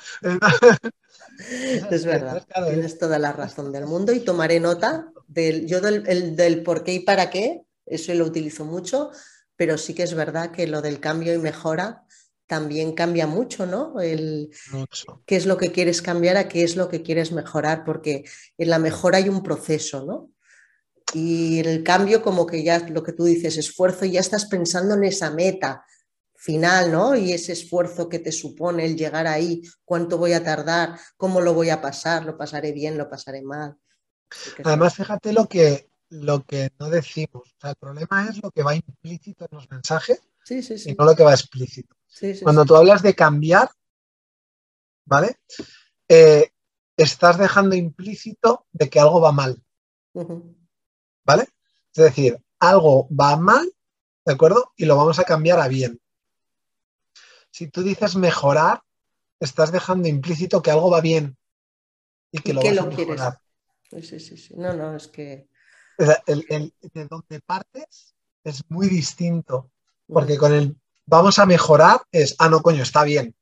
[1.91, 6.63] Es verdad, tienes toda la razón del mundo y tomaré nota del, yo del, del,
[6.63, 9.11] por qué y para qué, eso lo utilizo mucho,
[9.55, 12.03] pero sí que es verdad que lo del cambio y mejora
[12.47, 13.99] también cambia mucho, ¿no?
[13.99, 14.51] El,
[15.25, 17.83] ¿Qué es lo que quieres cambiar a qué es lo que quieres mejorar?
[17.83, 18.23] Porque
[18.57, 20.31] en la mejora hay un proceso, ¿no?
[21.13, 25.03] Y el cambio, como que ya lo que tú dices, esfuerzo, ya estás pensando en
[25.05, 25.86] esa meta,
[26.46, 27.16] final, ¿no?
[27.16, 31.56] Y ese esfuerzo que te supone el llegar ahí, cuánto voy a tardar, cómo lo
[31.56, 33.76] voy a pasar, lo pasaré bien, lo pasaré mal.
[34.64, 37.50] Además, fíjate lo que, lo que no decimos.
[37.50, 40.22] O sea, el problema es lo que va implícito en los mensajes
[40.86, 41.96] y no lo que va explícito.
[42.43, 43.68] Cuando tú hablas de cambiar,
[45.04, 45.38] ¿vale?
[46.08, 46.52] Eh,
[46.96, 49.60] estás dejando implícito de que algo va mal.
[51.26, 51.48] ¿Vale?
[51.96, 53.68] Es decir, algo va mal,
[54.24, 54.74] ¿de acuerdo?
[54.78, 56.00] Y lo vamos a cambiar a bien
[57.56, 58.82] si tú dices mejorar,
[59.39, 61.38] estás dejando implícito que algo va bien
[62.30, 63.39] y que lo vas a mejorar.
[63.89, 64.53] Sí, sí, sí.
[64.58, 65.47] No, no, es que.
[66.28, 69.72] El, de donde partes es muy distinto.
[70.06, 70.76] Porque con el
[71.06, 73.34] vamos a mejorar es, ah, no, coño, está bien.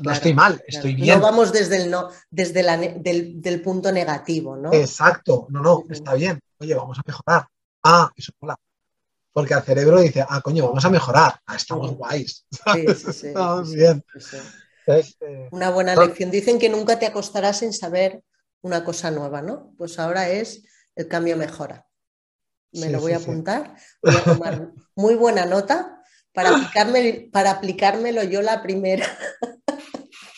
[0.00, 1.18] no, estoy mal, estoy bien.
[1.18, 4.72] No vamos desde el no, desde la, del, punto negativo, ¿no?
[4.72, 6.40] Exacto, no, no, está bien.
[6.60, 7.46] Oye, vamos a mejorar.
[7.84, 8.56] Ah, eso mola.
[9.32, 11.40] Porque al cerebro dice, ah, coño, vamos a mejorar.
[11.46, 12.44] Ah, estamos guays.
[12.50, 13.26] Sí, sí, sí.
[13.28, 14.04] estamos bien.
[14.86, 16.30] Eh, una buena lección.
[16.30, 18.22] Dicen que nunca te acostarás sin saber
[18.62, 19.72] una cosa nueva, ¿no?
[19.78, 20.64] Pues ahora es
[20.94, 21.86] el cambio mejora.
[22.72, 26.02] Me lo voy a apuntar, voy a tomar muy buena nota
[26.32, 29.06] para, aplicarme, para aplicármelo yo la primera.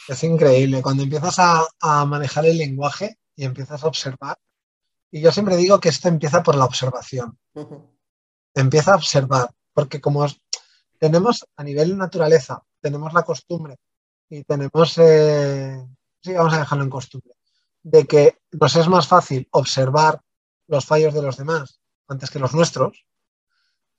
[0.07, 4.37] Es increíble, cuando empiezas a, manejar el lenguaje y empiezas a observar,
[5.11, 7.39] y yo siempre digo que esto empieza por la observación.
[8.55, 10.27] Empieza a observar, porque como
[10.99, 13.77] tenemos a nivel naturaleza, tenemos la costumbre
[14.29, 15.85] y tenemos, eh,
[16.23, 17.35] sí, vamos a dejarlo en costumbre,
[17.83, 20.21] de que nos es más fácil observar
[20.67, 23.05] los fallos de los demás antes que los nuestros.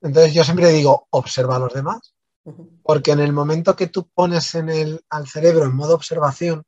[0.01, 2.15] Entonces yo siempre digo, observa a los demás
[2.83, 6.63] porque en el momento que tú pones en el, al cerebro en modo observación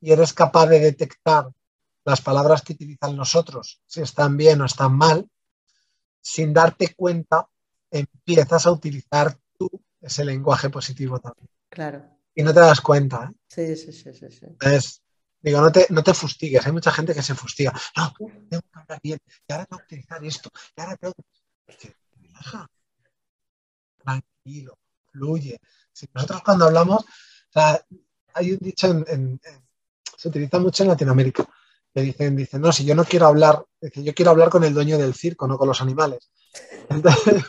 [0.00, 1.48] y eres capaz de detectar
[2.04, 5.28] las palabras que utilizan los otros, si están bien o están mal,
[6.20, 7.48] sin darte cuenta,
[7.90, 11.48] empiezas a utilizar tú ese lenguaje positivo también.
[11.68, 12.04] Claro.
[12.34, 13.30] Y no te das cuenta.
[13.30, 13.36] ¿eh?
[13.48, 15.02] Sí, sí, sí, sí, Entonces,
[15.40, 16.64] digo, no te, no te fustigues.
[16.64, 17.72] Hay mucha gente que se fustiga.
[17.96, 18.12] No,
[18.48, 19.18] tengo que hablar bien.
[19.46, 20.50] Y ahora tengo que utilizar esto.
[20.76, 21.14] Y ahora tengo
[21.66, 21.94] que...
[24.02, 24.78] Tranquilo
[25.10, 25.58] fluye.
[25.92, 27.04] Si nosotros cuando hablamos,
[28.34, 29.40] hay un dicho, en,
[30.16, 31.48] se utiliza mucho en Latinoamérica,
[31.94, 34.98] que dicen, dicen, no, si yo no quiero hablar, yo quiero hablar con el dueño
[34.98, 36.30] del circo, no con los animales.
[36.88, 37.44] Entonces,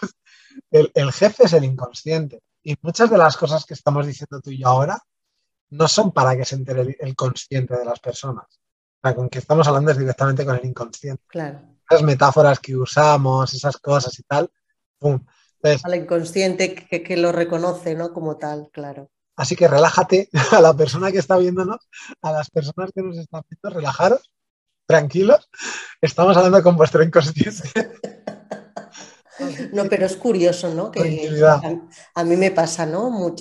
[0.72, 2.42] el, jefe es el inconsciente.
[2.64, 5.00] Y muchas de las cosas que estamos diciendo tú y yo ahora
[5.70, 8.46] no son para que se entere el, consciente de las personas.
[9.16, 11.24] con que estamos hablando es directamente con el inconsciente.
[11.28, 11.62] Claro.
[11.90, 14.50] Esas metáforas que usamos, esas cosas y tal,
[15.00, 15.24] ¡pum!
[15.84, 18.14] al inconsciente que, lo reconoce, ¿no?
[18.14, 19.10] Como tal, claro.
[19.36, 21.90] Así que relájate a la persona que está viéndonos,
[22.22, 24.22] a las personas que nos están viendo, relajaros,
[24.86, 25.50] tranquilos.
[26.02, 27.70] Estamos hablando con vuestro inconsciente.
[29.74, 30.92] No, pero es curioso, ¿no?
[30.92, 31.00] Que
[32.14, 33.36] a, mí me pasa, ¿no?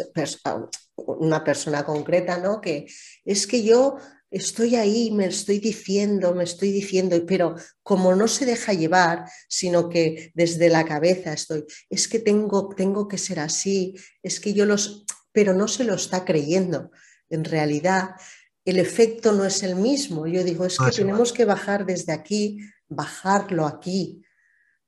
[0.96, 2.60] una persona concreta, ¿no?
[2.60, 2.86] Que
[3.24, 3.96] es que yo
[4.30, 9.88] estoy ahí, me estoy diciendo, me estoy diciendo, pero como no se deja llevar, sino
[9.88, 14.66] que desde la cabeza estoy, es que tengo, tengo que ser así, es que yo
[14.66, 16.90] los, pero no se lo está creyendo.
[17.28, 18.16] En realidad,
[18.64, 20.26] el efecto no es el mismo.
[20.26, 24.24] Yo digo, es que ah, tenemos que bajar desde aquí, bajarlo aquí,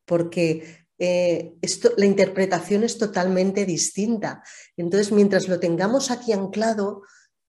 [0.04, 4.42] porque eh, esto, la interpretación es totalmente distinta.
[4.76, 7.02] Entonces, mientras lo tengamos aquí anclado,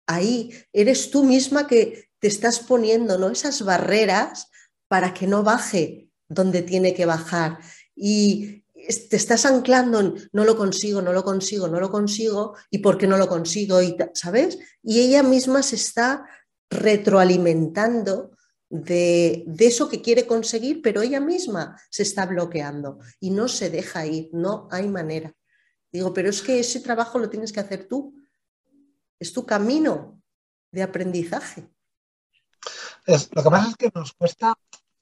[0.08, 3.30] ahí eres tú misma que te estás poniendo ¿no?
[3.30, 4.48] esas barreras
[4.88, 7.60] para que no baje donde tiene que bajar.
[7.96, 8.63] Y
[9.10, 12.98] te estás anclando en no lo consigo, no lo consigo, no lo consigo, y por
[12.98, 14.60] qué no lo consigo, y, ¿sabes?
[14.82, 16.26] Y ella misma se está
[16.70, 18.32] retroalimentando
[18.70, 23.70] de, de, eso que quiere conseguir, pero ella misma se está bloqueando y no se
[23.70, 25.34] deja ir, no hay manera.
[25.92, 28.16] Digo, pero es que ese trabajo lo tienes que hacer tú,
[29.20, 30.20] es tu camino
[30.72, 31.70] de aprendizaje.
[33.06, 34.56] lo que pasa es que nos cuesta,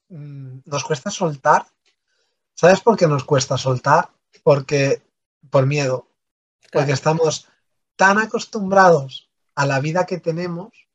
[0.08, 1.66] mm, nos cuesta soltar.
[2.54, 4.10] ¿Sabes por qué nos cuesta soltar?
[4.42, 5.02] Porque
[5.50, 6.08] por miedo.
[6.72, 7.48] Porque estamos
[7.96, 10.88] tan acostumbrados a la vida que tenemos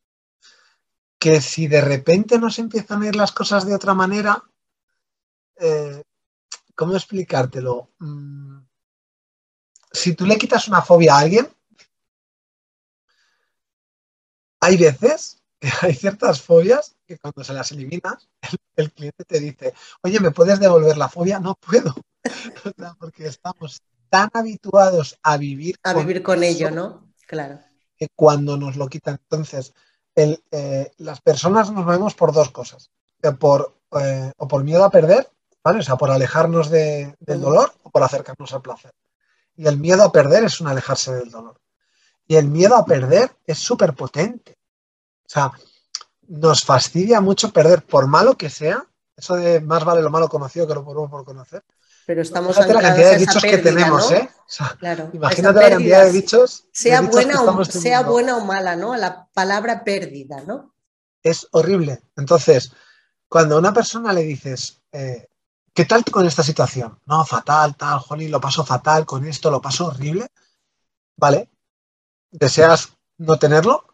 [1.20, 4.44] que si de repente nos empiezan a ir las cosas de otra manera,
[5.60, 6.04] eh,
[6.76, 7.90] ¿cómo explicártelo?
[8.00, 8.60] Mm,
[9.92, 11.48] si tú le quitas una fobia a alguien,
[14.60, 18.28] hay veces que hay ciertas fobias que cuando se las eliminas,
[18.76, 21.40] el, cliente te dice, oye, ¿me puedes devolver la fobia?
[21.40, 21.96] No puedo,
[23.00, 27.12] porque estamos tan habituados a vivir a con vivir con ello, ¿no?
[27.26, 27.60] Claro.
[27.98, 29.74] Que cuando nos lo quitan, entonces,
[30.16, 32.92] eh, las personas nos vemos por dos cosas,
[33.40, 35.30] por, eh, o por miedo a perder,
[35.64, 35.80] ¿vale?
[35.80, 38.92] O sea, por alejarnos del dolor o por acercarnos al placer.
[39.56, 41.60] Y el miedo a perder es un alejarse del dolor.
[42.28, 44.58] Y el miedo a perder es súper potente.
[45.26, 45.52] O sea,
[46.28, 50.68] nos fastidia mucho perder, por malo que sea, eso de más vale lo malo conocido
[50.68, 51.64] que lo bueno por conocer.
[52.06, 54.30] Pero estamos imagínate la cantidad de bichos que tenemos, ¿eh?
[54.80, 56.66] claro, imagínate la cantidad de bichos.
[56.72, 58.96] Sea, buena, o, sea buena o mala, ¿no?
[58.96, 60.74] La palabra pérdida, ¿no?
[61.22, 62.02] Es horrible.
[62.16, 62.72] Entonces,
[63.28, 65.28] cuando a una persona le dices, eh,
[65.74, 66.98] ¿qué tal con esta situación?
[67.06, 70.28] No, fatal, tal, Jolín, lo paso fatal, con esto lo paso horrible.
[71.18, 71.50] Vale,
[72.32, 73.87] deseas no tenerlo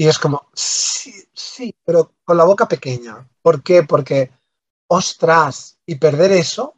[0.00, 3.28] y es como, sí, sí, pero con la boca pequeña.
[3.42, 3.82] ¿Por qué?
[3.82, 4.30] Porque,
[4.86, 6.76] ostras, y perder eso,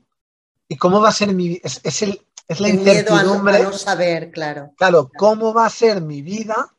[0.67, 3.59] ¿y cómo va a ser mi es, es, el, es la incertidumbre.
[3.59, 4.73] Miedo a no, saber, claro.
[4.79, 6.75] Claro, ¿cómo va a ser mi vida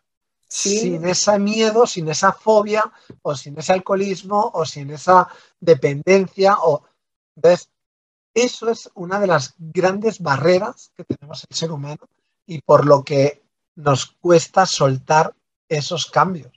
[0.47, 5.27] sin ese miedo, sin esa fobia, o sin ese alcoholismo, o sin esa
[5.59, 6.57] dependencia?
[6.63, 6.81] O,
[7.35, 7.69] ¿ves?
[8.33, 12.09] Eso es una de las grandes barreras que tenemos el ser humano
[12.47, 13.43] y por lo que
[13.75, 15.35] nos cuesta soltar
[15.71, 16.51] esos cambios.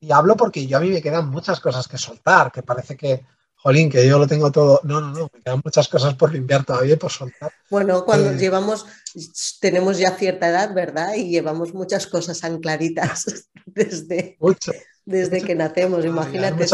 [0.00, 3.24] Y hablo porque yo a mí me quedan muchas cosas que soltar, que parece que,
[3.56, 4.80] jolín, que yo lo tengo todo.
[4.84, 7.52] No, no, no, me quedan muchas cosas por limpiar todavía y por soltar.
[7.70, 8.86] Bueno, cuando eh, llevamos,
[9.60, 11.14] tenemos ya cierta edad, ¿verdad?
[11.14, 14.38] Y llevamos muchas cosas ancladitas desde,
[15.04, 16.66] desde que nacemos, imagínate.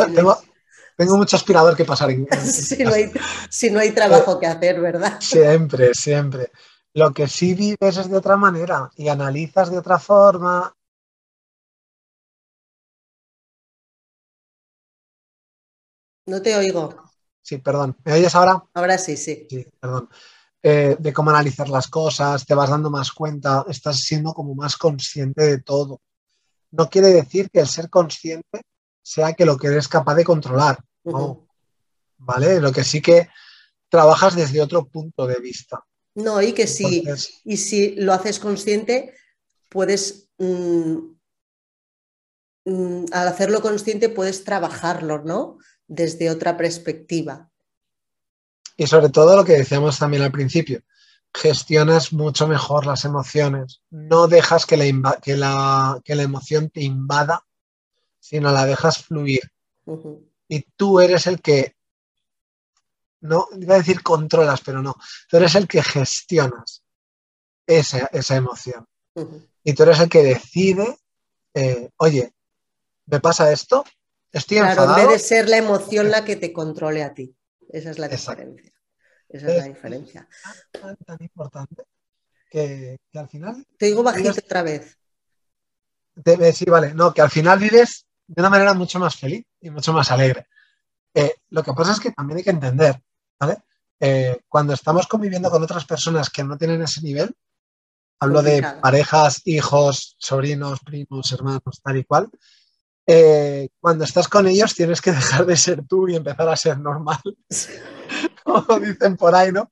[0.97, 3.11] tengo, mucho aspirador que pasar en, si, no hay,
[3.49, 5.18] si, no hay, trabajo que hacer, ¿verdad?
[5.20, 6.53] Siempre, siempre.
[6.95, 10.74] Lo que sí vives es de otra manera y analizas de otra forma
[16.27, 17.03] No te oigo.
[17.41, 17.97] Sí, perdón.
[18.05, 18.62] ¿Me oyes ahora?
[18.75, 19.47] Ahora sí, sí.
[19.51, 20.09] Sí, perdón.
[20.62, 24.77] Eh, de cómo analizar las cosas, te vas dando más cuenta, estás siendo como más
[24.77, 26.01] consciente de todo.
[26.70, 28.62] No quiere decir que el ser consciente
[29.03, 30.79] sea que lo que eres capaz de controlar.
[31.03, 31.49] No.
[32.18, 32.61] ¿Vale?
[32.61, 33.29] Lo que sí que
[33.89, 35.85] trabajas desde otro punto de vista.
[36.14, 37.05] No, y que sí,
[37.45, 39.14] y si lo haces consciente,
[39.68, 40.97] puedes, mm,
[42.66, 45.59] mm, al hacerlo consciente, puedes trabajarlo, ¿no?
[45.93, 47.51] Desde otra perspectiva.
[48.76, 50.82] Y sobre todo lo que decíamos también al principio,
[51.34, 57.45] gestionas mucho mejor las emociones, no dejas que la, que la, la emoción te invada,
[58.18, 59.43] sino la dejas fluir.
[60.49, 61.76] Y tú eres el que,
[63.20, 64.97] no iba a decir controlas, pero no,
[65.28, 66.82] tú eres el que gestionas
[67.66, 68.86] esa, esa emoción.
[69.62, 70.99] Y tú eres el que decide,
[71.53, 72.32] eh, oye,
[73.07, 73.84] ¿me pasa esto?
[74.47, 77.37] Claro, en vez de ser la emoción la que te controle a ti.
[77.68, 78.72] Esa es la diferencia.
[79.28, 80.28] Esa es, la diferencia.
[80.70, 81.85] Tan, importante
[82.51, 83.66] que, al final.
[83.78, 84.99] Te digo bajito otra vez.
[86.55, 86.95] sí, vale.
[86.95, 90.47] No, que al final vives de una manera mucho más feliz y mucho más alegre.
[91.14, 93.03] Eh, lo que pasa es que también hay que entender,
[93.39, 93.59] ¿vale?
[94.01, 97.35] Eh, cuando estamos conviviendo con otras personas que no tienen ese nivel,
[98.18, 102.30] hablo de parejas, hijos, sobrinos, primos, hermanos, tal y cual,
[103.07, 106.78] eh, cuando estás con ellos tienes que dejar de ser tú y empezar a ser
[106.78, 107.20] normal,
[108.44, 109.70] como dicen por ahí, ¿no?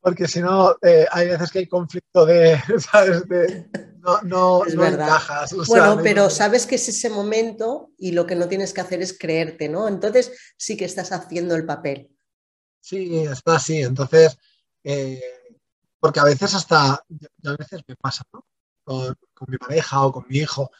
[0.00, 3.26] Porque si no, eh, hay veces que hay conflicto de, ¿sabes?
[3.26, 3.66] De,
[4.00, 5.54] no, no, encajas.
[5.66, 9.18] bueno, pero sabes que es ese momento y lo que no tienes que hacer es
[9.18, 9.88] creerte, ¿no?
[9.88, 12.10] Entonces sí que estás haciendo el papel.
[12.80, 13.80] Sí, está así.
[13.80, 14.36] Entonces,
[14.82, 15.22] eh,
[15.98, 18.44] porque a veces hasta, a veces me pasa, ¿no?
[18.84, 20.70] con mi pareja o con mi hijo,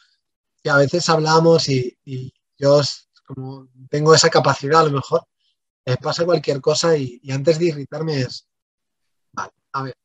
[0.65, 1.95] que a veces hablamos y,
[2.57, 2.81] yo
[3.23, 5.27] como tengo esa capacidad a lo mejor,
[5.85, 8.47] me pasa cualquier cosa y, antes de irritarme es,
[9.31, 9.95] vale, a ver,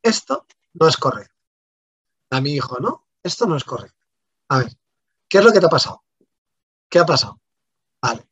[0.00, 1.34] esto no es correcto.
[2.30, 3.08] A mi hijo, ¿no?
[3.20, 3.98] Esto no es correcto.
[4.50, 4.72] A ver,
[5.28, 6.04] ¿qué es lo que te ha pasado?
[6.88, 7.40] ¿Qué ha pasado?
[8.00, 8.28] Vale.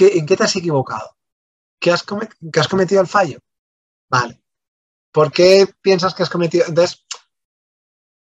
[0.00, 1.16] ¿En qué te has equivocado?
[1.78, 2.04] ¿Qué has,
[2.52, 3.38] ¿Qué has cometido el fallo?
[4.08, 4.42] Vale.
[5.12, 6.64] ¿Por qué piensas que has cometido?
[6.66, 7.06] Entonces,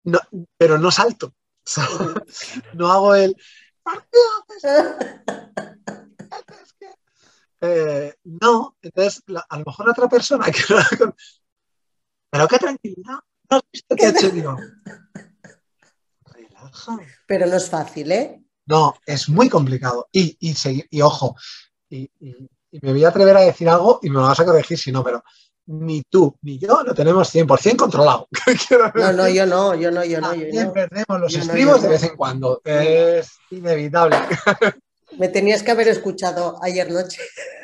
[0.04, 0.20] no,
[0.58, 1.34] pero no salto.
[2.74, 3.36] no hago el.
[7.62, 10.62] Eh, no, entonces a lo mejor otra persona que
[12.30, 13.20] Pero qué tranquilidad.
[13.50, 14.58] ¿No has visto qué ha hecho
[16.26, 16.98] Relaja.
[17.28, 18.44] Pero no es fácil, ¿eh?
[18.66, 20.10] No, es muy complicado.
[20.12, 20.56] Y, y,
[20.90, 21.36] y ojo,
[21.90, 22.50] y, y,
[22.82, 25.24] me voy a atrever a decir algo y me vas a corregir si no, pero
[25.68, 28.28] ni tú ni yo lo tenemos 100% controlado.
[28.96, 30.34] no, no, yo no, yo no, yo no.
[30.34, 32.62] Yo perdemos los estribos de vez en cuando.
[32.64, 34.18] Es inevitable.
[35.18, 37.22] Me tenías que haber escuchado ayer noche.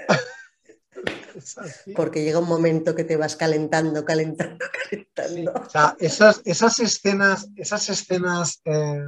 [1.95, 5.53] Porque llega un momento que te vas calentando, calentando, calentando.
[5.53, 9.03] o sea, esas, esas escenas, esas escenas eh,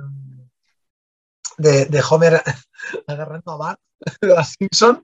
[1.57, 2.41] de, de, Homer
[3.07, 3.79] agarrando a Bart,
[4.21, 5.03] de Simpson,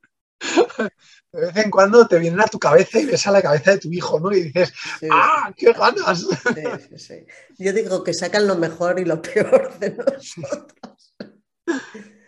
[1.32, 3.78] de vez en cuando te vienen a tu cabeza y ves a la cabeza de
[3.78, 4.32] tu hijo, ¿no?
[4.32, 4.74] Y dices,
[5.12, 6.26] ¡ah, qué ganas!
[7.58, 11.16] Yo digo que sacan lo mejor y lo peor de nosotros.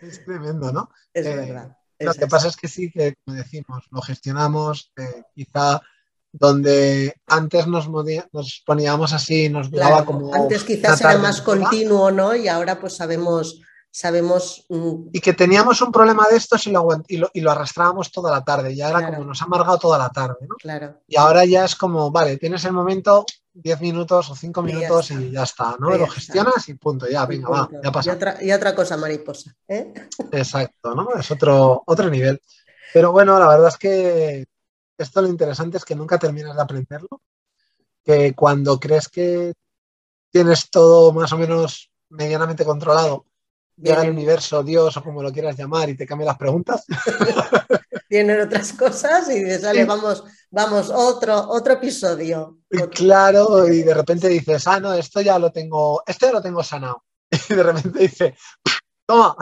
[0.00, 0.90] Es tremendo, ¿no?
[1.12, 1.76] Es eh, verdad.
[1.98, 5.80] lo que pasa es que sí, que como decimos, lo gestionamos, eh, quizá
[6.30, 10.34] donde antes nos, nos poníamos así, nos claro, como...
[10.34, 12.34] Antes quizás era más continuo, ¿no?
[12.34, 13.60] Y ahora pues sabemos
[13.92, 14.64] sabemos...
[14.68, 18.10] Mm, y que teníamos un problema de estos y lo, y lo, y lo arrastrábamos
[18.10, 20.56] toda la tarde, ya era como nos ha amargado toda la tarde, ¿no?
[20.56, 21.00] Claro.
[21.06, 25.30] Y ahora ya es como, vale, tienes el momento, 10 minutos o 5 minutos y
[25.30, 25.90] ya está, ¿no?
[25.90, 28.18] lo gestionas y punto, ya, venga, va, ya pasa.
[28.40, 29.92] Y otra, cosa mariposa, ¿eh?
[30.32, 31.10] Exacto, ¿no?
[31.14, 32.40] Es otro, otro nivel.
[32.94, 34.46] Pero bueno, la verdad es que
[34.96, 37.20] esto lo interesante es que nunca terminas de aprenderlo,
[38.04, 39.52] que cuando crees que
[40.30, 43.26] tienes todo más o menos medianamente controlado,
[43.76, 46.84] llega el universo, Dios o como lo quieras llamar y te cambia las preguntas.
[48.08, 52.58] Tienen otras cosas y dices, sale, vamos, vamos, otro, otro episodio.
[52.94, 56.62] claro, y de repente dices, ah, no, esto ya lo tengo, esto ya lo tengo
[56.62, 57.04] sanado.
[57.48, 58.36] Y de repente dice,
[59.06, 59.34] toma.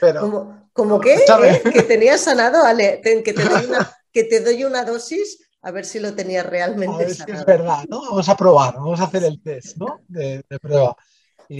[0.00, 1.14] Pero, ¿Cómo qué?
[1.14, 1.62] ¿Eh?
[1.72, 5.84] Que tenías sanado, Ale, que te, doy una, que te doy una dosis a ver
[5.84, 7.40] si lo tenías realmente sanado.
[7.40, 8.00] es verdad, ¿no?
[8.00, 10.00] Vamos a probar, vamos a hacer el test, ¿no?
[10.08, 10.96] De, prueba.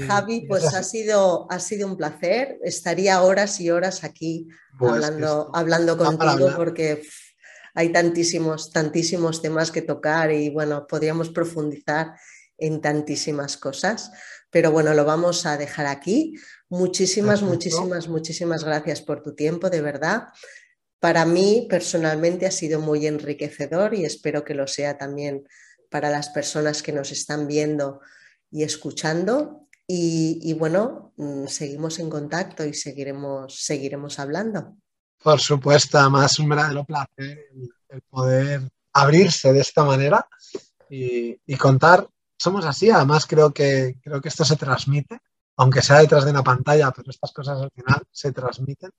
[0.00, 2.58] Javi, pues ha sido, ha sido un placer.
[2.62, 4.48] Estaría horas y horas aquí
[4.78, 7.02] pues hablando, hablando contigo porque
[7.74, 12.14] hay tantísimos, tantísimos temas que tocar y bueno, podríamos profundizar
[12.58, 14.10] en tantísimas cosas.
[14.50, 16.34] Pero bueno, lo vamos a dejar aquí.
[16.68, 20.28] Muchísimas, muchísimas, muchísimas gracias por tu tiempo, de verdad.
[21.00, 25.44] Para mí personalmente ha sido muy enriquecedor y espero que lo sea también
[25.90, 28.00] para las personas que nos están viendo
[28.50, 29.61] y escuchando.
[29.86, 34.76] Y, bueno, mm, seguimos en contacto y seguiremos, seguiremos hablando.
[35.22, 37.46] Por supuesto, además un verdadero placer
[37.88, 38.62] el, poder
[38.94, 40.26] abrirse de esta manera
[40.88, 42.08] y, contar.
[42.38, 45.20] Somos así, además creo que, creo que esto se transmite,
[45.56, 48.90] aunque sea detrás de una pantalla, pero estas cosas al final se transmiten.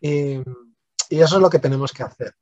[0.00, 0.34] y,
[1.08, 2.34] y, eso es lo que tenemos que hacer,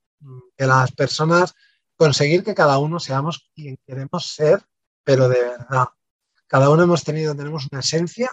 [0.57, 1.55] que las personas,
[1.97, 4.61] conseguir que cada uno seamos quien queremos ser,
[5.05, 5.87] pero de verdad.
[6.47, 8.31] Cada uno hemos tenido, tenemos una esencia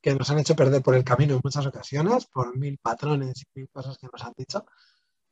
[0.00, 3.60] que nos han hecho perder por el camino en muchas ocasiones, por mil patrones y
[3.60, 4.64] mil cosas que nos han dicho.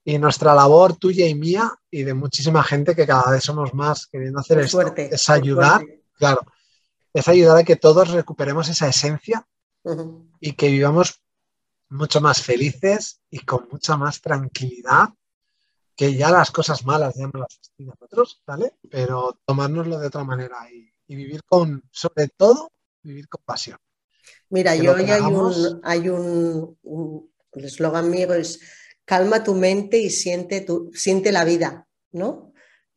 [0.04, 4.06] Y nuestra labor tuya y mía y de muchísima gente que cada vez somos más
[4.06, 5.84] queriendo hacer esto es ayudar,
[6.14, 6.40] claro,
[7.12, 9.46] es ayudar a que todos recuperemos esa esencia
[10.40, 11.22] y que vivamos
[11.88, 15.08] mucho más felices y con mucha más tranquilidad,
[15.96, 18.74] que ya las cosas malas ya no las a nosotros, ¿vale?
[18.90, 22.72] Pero tomárnoslo de otra manera y, y vivir con, sobre todo,
[23.02, 23.78] vivir con pasión.
[24.50, 26.78] Mira, yo hoy hay un, hay un,
[27.52, 28.60] el eslogan mío es
[29.04, 32.52] calma tu mente y siente, tu, siente la vida, ¿no?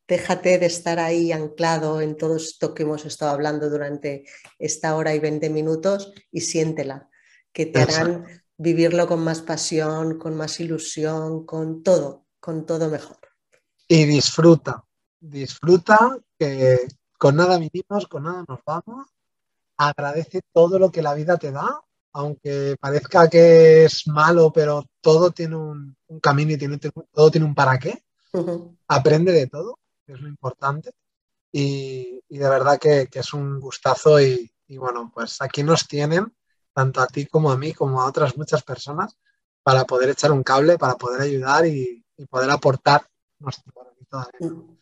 [0.08, 4.26] Déjate de estar ahí anclado en todo esto que hemos estado hablando durante
[4.58, 7.10] esta hora y 20 minutos y siéntela,
[7.54, 8.26] que te harán
[8.58, 13.20] vivirlo con más pasión, con más ilusión, con todo, con todo mejor.
[13.88, 14.84] Y disfruta,
[15.20, 16.88] disfruta que
[17.20, 19.06] con nada vinimos, con nada nos vamos
[19.80, 21.82] agradece todo lo que la vida te da,
[22.12, 26.78] aunque parezca que es malo, pero todo tiene un, camino y tiene,
[27.12, 28.04] todo tiene un para qué.
[28.88, 30.92] Aprende de todo, que es lo importante.
[31.52, 36.36] Y, de verdad que, es un gustazo y, bueno, pues aquí nos tienen,
[36.74, 39.16] tanto a ti como a mí, como a otras muchas personas,
[39.64, 43.08] para poder echar un cable, para poder ayudar y, poder aportar
[43.40, 43.72] nuestro